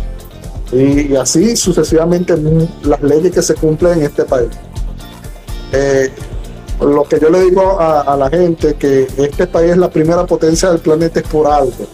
[0.71, 2.37] y, así sucesivamente
[2.83, 4.51] las leyes que se cumplen en este país.
[5.73, 6.11] Eh,
[6.79, 10.69] lo que yo le digo a, la gente que este país es la primera potencia
[10.69, 11.87] del planeta es por algo,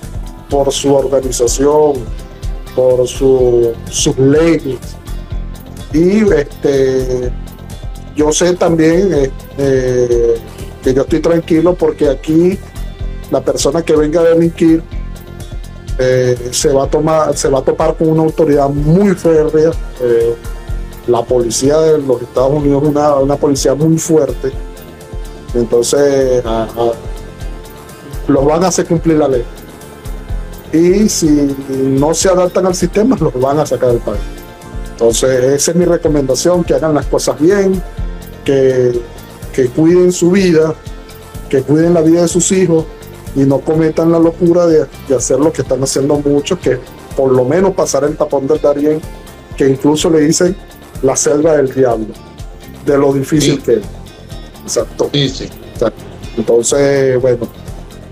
[0.51, 1.95] por su organización,
[2.75, 4.79] por sus leyes.
[5.93, 7.33] Y este,
[8.17, 10.35] yo sé también este,
[10.83, 12.59] que yo estoy tranquilo porque aquí
[13.31, 14.83] la persona que venga a delinquir
[15.99, 19.71] eh, se, va a tomar, se va a topar con una autoridad muy férrea.
[20.01, 20.35] Eh,
[21.07, 24.53] la policía de los Estados Unidos es una, policía muy fuerte.
[25.55, 26.43] Entonces,
[28.29, 29.45] los van a hacer cumplir la ley.
[30.73, 34.21] Y si no se adaptan al sistema, los van a sacar del país.
[34.93, 37.83] Entonces, esa es mi recomendación, que hagan las cosas bien,
[38.45, 39.01] que,
[39.53, 40.75] que cuiden su vida,
[41.49, 42.85] que cuiden la vida de sus hijos
[43.35, 46.79] y no cometan la locura de, hacer lo que están haciendo muchos, que
[47.17, 49.01] por lo menos pasar el tapón del Darién,
[49.57, 50.57] que incluso le dicen
[51.03, 52.09] la selva del diablo,
[52.87, 53.83] de lo difícil que es.
[54.65, 55.11] Exacto.
[56.37, 57.49] Entonces, bueno,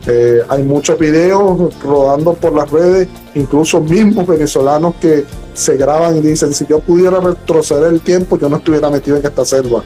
[0.08, 6.20] eh, hay muchos videos rodando por las redes, incluso mismos venezolanos que se graban y
[6.20, 9.82] dicen, si yo pudiera retroceder el tiempo, yo no estuviera metido en esta selva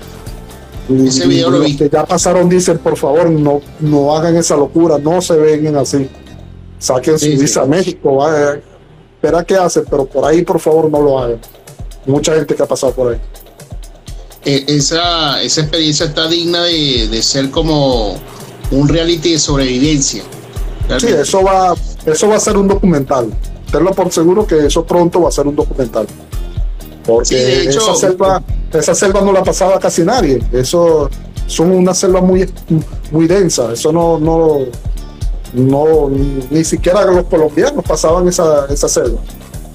[0.88, 1.76] ese video lo vi.
[1.76, 6.08] que ya pasaron dicen, por favor, no, no hagan esa locura, no se vengan así.
[6.78, 8.26] Saquen su visa a México,
[9.14, 11.40] espera qué hacen, pero por ahí, por favor, no lo hagan.
[12.06, 13.20] Mucha gente que ha pasado por ahí.
[14.44, 18.16] Eh, esa, esa experiencia está digna de, ser como
[18.72, 20.22] un reality de sobrevivencia.
[20.98, 23.32] Sí, eso va, eso va a ser un documental.
[23.70, 26.06] Tenlo por seguro que eso pronto va a ser un documental.
[27.06, 28.42] Porque esa, selva,
[28.72, 30.42] esa selva no la pasaba casi nadie.
[30.52, 31.08] Eso
[31.46, 32.48] son una selva muy,
[33.10, 33.72] muy densa.
[33.72, 34.58] Eso no, no,
[35.54, 36.10] no,
[36.50, 39.20] ni siquiera los colombianos pasaban esa, esa selva.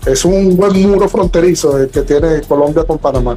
[0.05, 3.35] Es un buen muro fronterizo el que tiene Colombia con Panamá.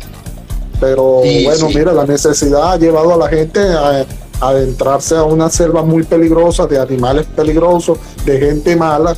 [0.78, 4.06] Pero bueno, mira, la necesidad ha llevado a la gente a
[4.40, 9.16] adentrarse a una selva muy peligrosa, de animales peligrosos, de gente mala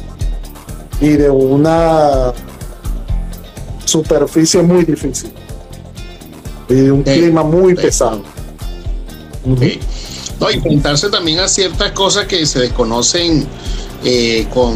[1.00, 2.32] y de una
[3.84, 5.32] superficie muy difícil
[6.68, 8.22] y un clima muy pesado.
[9.44, 13.46] No, y preguntarse también a ciertas cosas que se desconocen
[14.04, 14.74] eh, con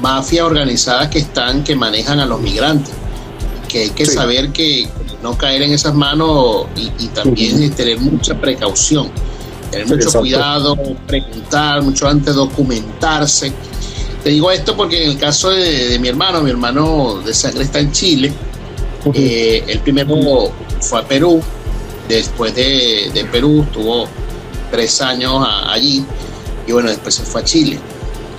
[0.00, 2.92] mafias organizadas que están, que manejan a los migrantes.
[3.68, 4.88] Que hay que saber que
[5.22, 9.10] no caer en esas manos y, también tener mucha precaución,
[9.70, 10.76] tener mucho cuidado,
[11.06, 13.52] preguntar mucho antes, documentarse
[14.22, 17.78] te digo esto porque en el caso de, mi hermano, mi hermano de sangre está
[17.78, 18.32] en Chile.
[19.14, 21.42] Eh, el primero fue a Perú.
[22.06, 24.06] Después de, Perú estuvo
[24.70, 26.04] tres años allí.
[26.66, 27.78] Y bueno, después se fue a Chile.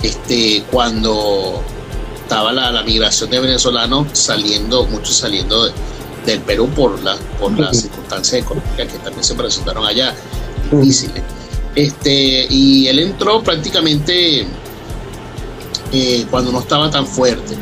[0.02, 1.60] Este, cuando
[2.16, 5.68] estaba la, migración de venezolanos saliendo, muchos saliendo
[6.26, 10.14] del Perú por, la, por las circunstancias económicas que también se presentaron allá,
[10.70, 11.22] difíciles.
[11.74, 14.46] Este, y él entró prácticamente
[15.92, 17.54] eh, cuando no estaba tan fuerte.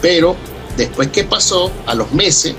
[0.00, 0.36] Pero
[0.76, 2.54] después que pasó, a los meses,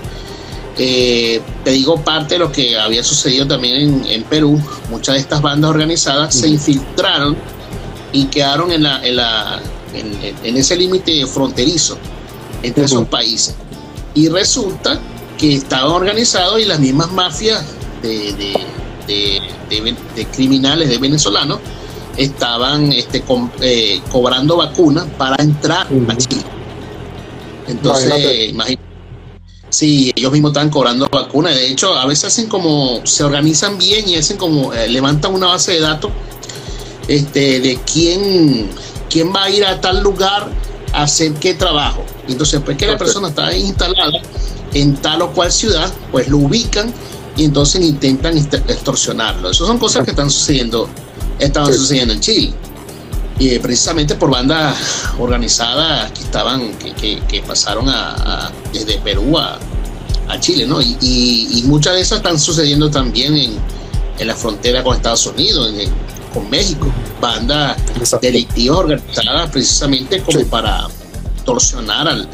[0.78, 5.42] eh, te digo parte de lo que había sucedido también en, Perú, muchas de estas
[5.42, 7.36] bandas organizadas se infiltraron
[8.12, 9.60] y quedaron en, la, en, la,
[9.94, 11.98] en, ese límite fronterizo
[12.62, 13.54] entre esos países.
[14.14, 15.00] Y resulta
[15.40, 17.64] que estaban organizados y las mismas mafias
[18.02, 18.34] de,
[19.06, 21.60] de, criminales de venezolanos
[22.18, 23.24] estaban este,
[23.62, 26.44] eh, cobrando vacunas para entrar a Chile.
[27.68, 28.90] Entonces, imagínate.
[29.70, 31.54] Sí, ellos mismos están cobrando vacunas.
[31.54, 35.46] De hecho, a veces hacen como, se organizan bien y hacen como, eh, levantan una
[35.46, 36.10] base de datos
[37.08, 38.68] este, de quién,
[39.08, 40.50] quién va a ir a tal lugar
[40.92, 42.04] a hacer qué trabajo.
[42.28, 44.20] Entonces, pues que la persona está instalada
[44.74, 46.92] en tal o cual ciudad, pues lo ubican
[47.36, 49.50] y entonces intentan extorsionarlo.
[49.50, 50.88] Esas son cosas que están sucediendo,
[51.38, 52.54] estaban sucediendo en Chile.
[53.38, 54.76] Y precisamente por bandas
[55.18, 59.58] organizadas que estaban, que, pasaron a, desde Perú a,
[60.38, 60.80] Chile, ¿no?
[60.80, 63.52] Y, muchas de esas están sucediendo también en,
[64.18, 65.72] en la frontera con Estados Unidos,
[66.32, 66.86] con México.
[67.20, 67.76] Bandas
[68.20, 70.86] delictivas organizadas precisamente como para
[71.44, 72.28] torsionar al,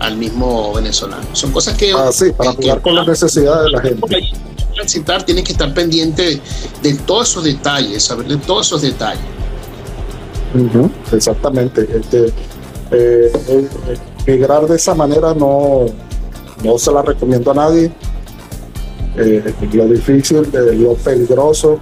[0.00, 1.22] al mismo venezolano.
[1.34, 1.92] Son cosas que...
[1.92, 4.32] Ah, sí, para jugar con las necesidades de la gente.
[4.74, 6.40] Transitar tiene que estar pendiente
[6.82, 9.22] de, todos esos detalles, saber de todos esos detalles.
[11.12, 11.86] exactamente.
[11.94, 12.26] Este,
[12.90, 13.68] eh, eh,
[14.26, 15.86] migrar de esa manera no,
[16.64, 17.92] no se la recomiendo a nadie.
[19.16, 21.78] Eh, lo difícil, lo peligroso,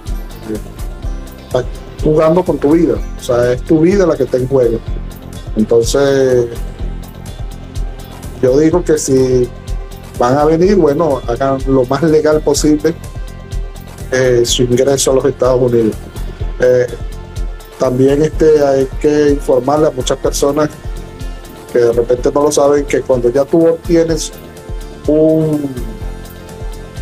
[1.45, 1.63] estás
[2.03, 2.95] jugando con tu vida.
[3.17, 4.79] O sea, es tu vida la que está en juego.
[5.55, 6.47] Entonces,
[8.41, 9.49] yo digo que si
[10.17, 12.93] van a venir, bueno, hagan lo más legal posible
[14.11, 15.95] eh, su ingreso a los Estados Unidos.
[16.59, 16.87] Eh,
[17.77, 20.69] también este, hay que informarle a muchas personas
[21.71, 24.31] que de repente no lo saben, que cuando ya tú obtienes
[25.07, 25.69] un,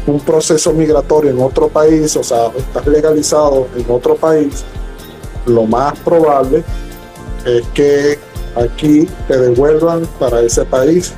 [0.05, 4.63] un proceso migratorio en otro país, o sea, estás legalizado en otro país,
[5.45, 6.63] lo más probable
[7.45, 8.19] es que
[8.55, 11.13] aquí te devuelvan para ese país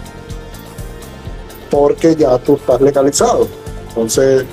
[1.69, 3.47] porque ya tú estás legalizado.
[3.89, 4.45] Entonces,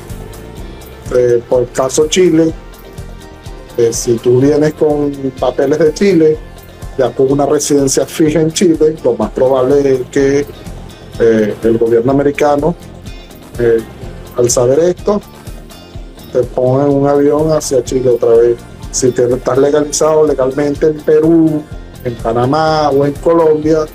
[1.15, 2.53] eh, por el caso Chile,
[3.77, 6.39] eh, si tú vienes con papeles de Chile,
[6.99, 10.47] ya con una residencia fija en Chile, lo más probable es que
[11.21, 12.75] eh, el gobierno americano,
[14.37, 15.21] al saber esto,
[16.33, 18.57] te ponga en un avión hacia Chile otra vez.
[18.91, 21.63] Si te, estás legalizado legalmente en Perú,
[22.05, 23.87] en Panamá o en Colombia,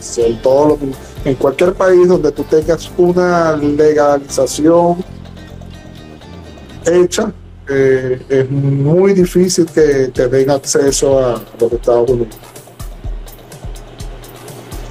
[0.00, 0.78] son todos los
[1.24, 5.04] en cualquier país donde tú tengas una legalización
[6.86, 7.32] hecha,
[7.68, 12.36] eh, es muy difícil que te den acceso a los Estados Unidos.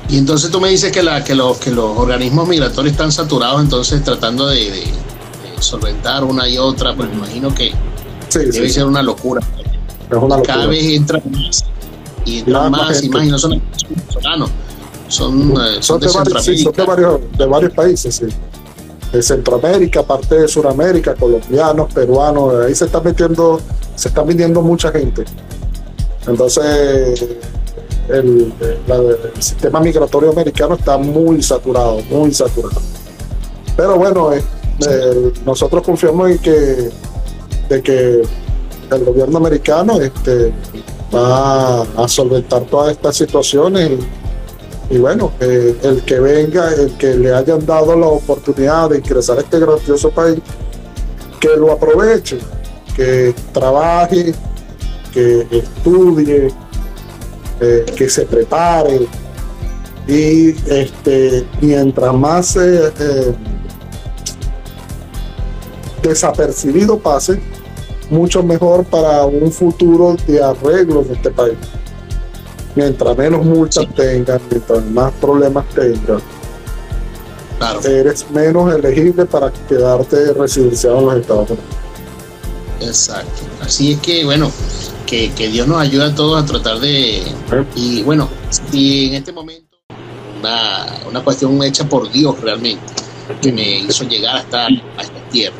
[0.09, 3.61] Y entonces tú me dices que, la, que, los, que los organismos migratorios están saturados,
[3.61, 4.83] entonces tratando de,
[5.59, 7.73] solventar una y otra, pues me imagino que
[8.31, 9.41] debe ser una locura.
[10.45, 11.65] Cada vez entra más
[12.23, 14.51] y entran más, y más, y no son venezolanos
[15.07, 16.07] son, eh, son, de,
[16.85, 18.21] varios, de, varios, países,
[19.11, 23.59] De Centroamérica, parte de Sudamérica, colombianos, peruanos, ahí se está metiendo,
[23.95, 25.23] se está viniendo mucha gente.
[26.27, 27.25] Entonces,
[28.09, 28.53] el,
[29.39, 32.81] sistema migratorio americano está muy saturado, muy saturado.
[33.75, 34.43] Pero bueno, eh,
[34.89, 36.89] eh, nosotros confiamos en que,
[37.69, 38.21] de que
[38.91, 40.51] el gobierno americano este,
[41.13, 44.26] va a solventar todas estas situaciones y
[44.95, 49.59] bueno, el que venga, el que le hayan dado la oportunidad de ingresar a este
[49.59, 50.39] grandioso país,
[51.41, 52.39] que lo aproveche,
[52.95, 54.33] que trabaje,
[55.13, 56.47] que estudie,
[57.59, 59.07] eh, que se prepare.
[60.07, 63.35] Y este, mientras más eh, eh,
[66.01, 67.41] desapercibido pase,
[68.09, 71.57] mucho mejor para un futuro de arreglo en este país
[72.77, 76.21] mientras menos multas tengas, mientras más problemas tengas,
[77.83, 81.65] eres menos elegible para quedarte residenciado en los Estados Unidos.
[82.79, 83.41] Exacto.
[83.61, 84.51] Así es que, bueno,
[85.07, 87.23] que, Dios nos ayude a todos a tratar de...
[87.75, 88.29] Y bueno,
[88.71, 89.77] si en este momento
[90.39, 92.83] una, una cuestión hecha por Dios realmente,
[93.41, 95.55] que me hizo llegar hasta a esta tierra.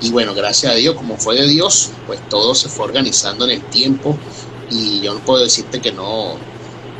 [0.00, 3.52] Y bueno, gracias a Dios, como fue de Dios, pues todo se fue organizando en
[3.52, 4.16] el tiempo
[4.70, 6.34] y yo no puedo decirte que no,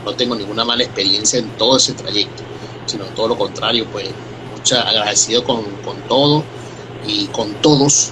[0.05, 2.43] no tengo ninguna mala experiencia en todo ese trayecto,
[2.87, 4.09] sino todo lo contrario, pues
[4.57, 6.45] mucha agradecido con, con todo
[7.07, 8.11] y con todos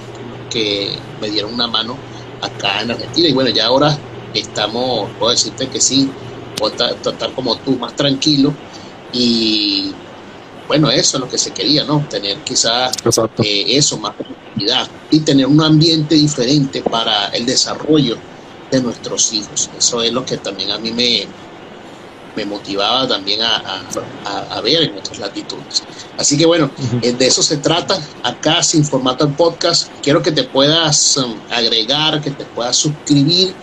[0.50, 1.96] que me dieron una mano
[2.40, 3.28] acá en Argentina.
[3.28, 3.98] Y bueno, ya ahora
[4.34, 6.10] estamos, puedo decirte que sí,
[6.56, 8.52] puedo estar como tú, más tranquilo.
[9.12, 9.92] Y
[10.68, 12.06] bueno, eso es lo que se quería, ¿no?
[12.08, 12.96] Tener quizás
[13.42, 18.16] eh, eso, más tranquilidad y tener un ambiente diferente para el desarrollo
[18.70, 19.70] de nuestros hijos.
[19.76, 21.26] Eso es lo que también a mí me,
[22.36, 23.82] me motivaba también a,
[24.24, 25.82] a, ver en otras latitudes.
[26.18, 26.70] Así que bueno,
[27.02, 27.98] eh, de eso se trata.
[28.22, 33.54] Acá sin formato de podcast, quiero que te puedas um, agregar, que te puedas suscribir,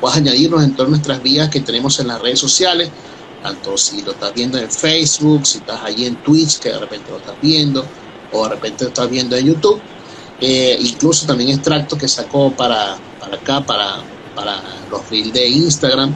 [0.00, 2.90] puedas añadirnos en todas nuestras vías que tenemos en las redes sociales,
[3.42, 7.10] tanto si lo estás viendo en Facebook, si estás ahí en Twitch, que de repente
[7.10, 7.84] lo estás viendo,
[8.32, 9.80] o de repente lo estás viendo en YouTube.
[10.40, 14.02] Eh, incluso también extractos que sacó para, para acá, para,
[14.34, 16.14] para los reels de Instagram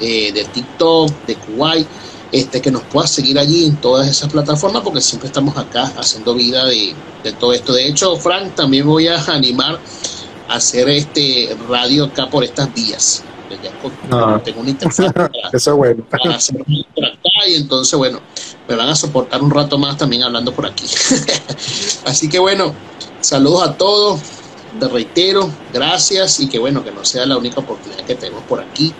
[0.00, 1.86] eh, de TikTok, de Kuwait,
[2.32, 6.34] este, que nos puedas seguir allí en todas esas plataformas, porque siempre estamos acá haciendo
[6.34, 6.94] vida de,
[7.38, 7.72] todo esto.
[7.72, 9.78] De hecho, Frank, también voy a animar
[10.48, 13.22] a hacer este radio acá por estas vías.
[14.10, 14.40] Ah.
[14.42, 16.04] tengo una interfaz para, Eso bueno.
[16.34, 16.64] hacer
[16.94, 18.20] por acá y entonces, bueno,
[18.68, 20.86] me van a soportar un rato más también hablando por aquí.
[22.06, 22.74] Así que bueno,
[23.20, 24.20] saludos a todos,
[24.78, 28.60] te reitero, gracias y que bueno, que no sea la única oportunidad que tenemos por
[28.60, 28.92] aquí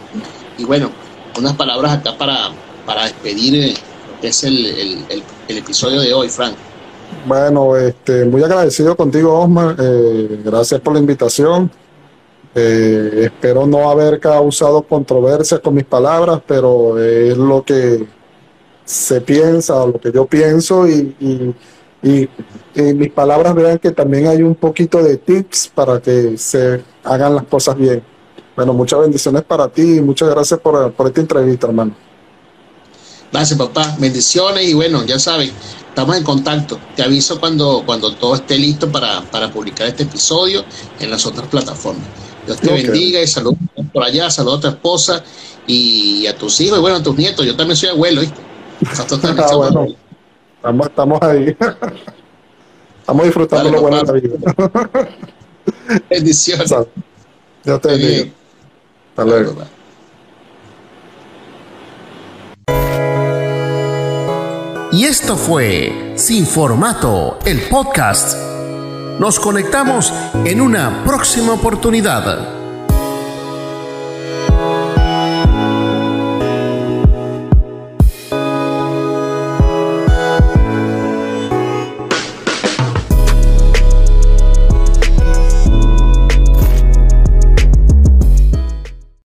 [0.59, 0.91] y bueno,
[1.39, 2.51] unas palabras acá para,
[2.87, 3.75] para despedir eh,
[4.13, 5.05] lo que es el,
[5.49, 6.55] episodio de hoy, Frank.
[7.27, 9.77] Bueno, este, muy agradecido contigo, Osmar.
[9.79, 11.71] Eh, gracias por la invitación.
[12.55, 18.07] Eh, espero no haber causado controversia con mis palabras, pero es lo que
[18.85, 21.55] se piensa, lo que yo pienso y, y,
[22.03, 22.29] y
[22.75, 27.35] en mis palabras vean que también hay un poquito de tips para que se hagan
[27.35, 28.03] las cosas bien.
[28.57, 31.95] Bueno, muchas bendiciones para ti y muchas gracias por, esta entrevista, hermano.
[33.31, 33.97] Gracias, papá.
[33.99, 35.53] Bendiciones y bueno, ya sabes,
[35.89, 36.79] estamos en contacto.
[36.97, 39.23] Te aviso cuando, cuando todo esté listo para,
[39.53, 40.65] publicar este episodio
[41.01, 42.05] en las otras plataformas.
[42.45, 43.59] Dios te bendiga y saludos
[43.93, 45.25] por allá, saludos a tu esposa
[45.67, 47.47] y a tus hijos y bueno, a tus nietos.
[47.47, 48.41] Yo también soy abuelo, ¿viste?
[49.39, 50.02] ah, bueno.
[50.63, 51.57] Estamos, estamos ahí.
[53.01, 54.37] estamos disfrutando lo bueno de la vida.
[56.11, 56.73] Bendiciones.
[57.65, 58.31] Dios te bendiga.
[59.11, 59.57] Hasta luego.
[64.93, 68.37] Y esto fue Sin Formato, el podcast.
[69.19, 70.13] Nos conectamos
[70.45, 72.62] en una próxima oportunidad.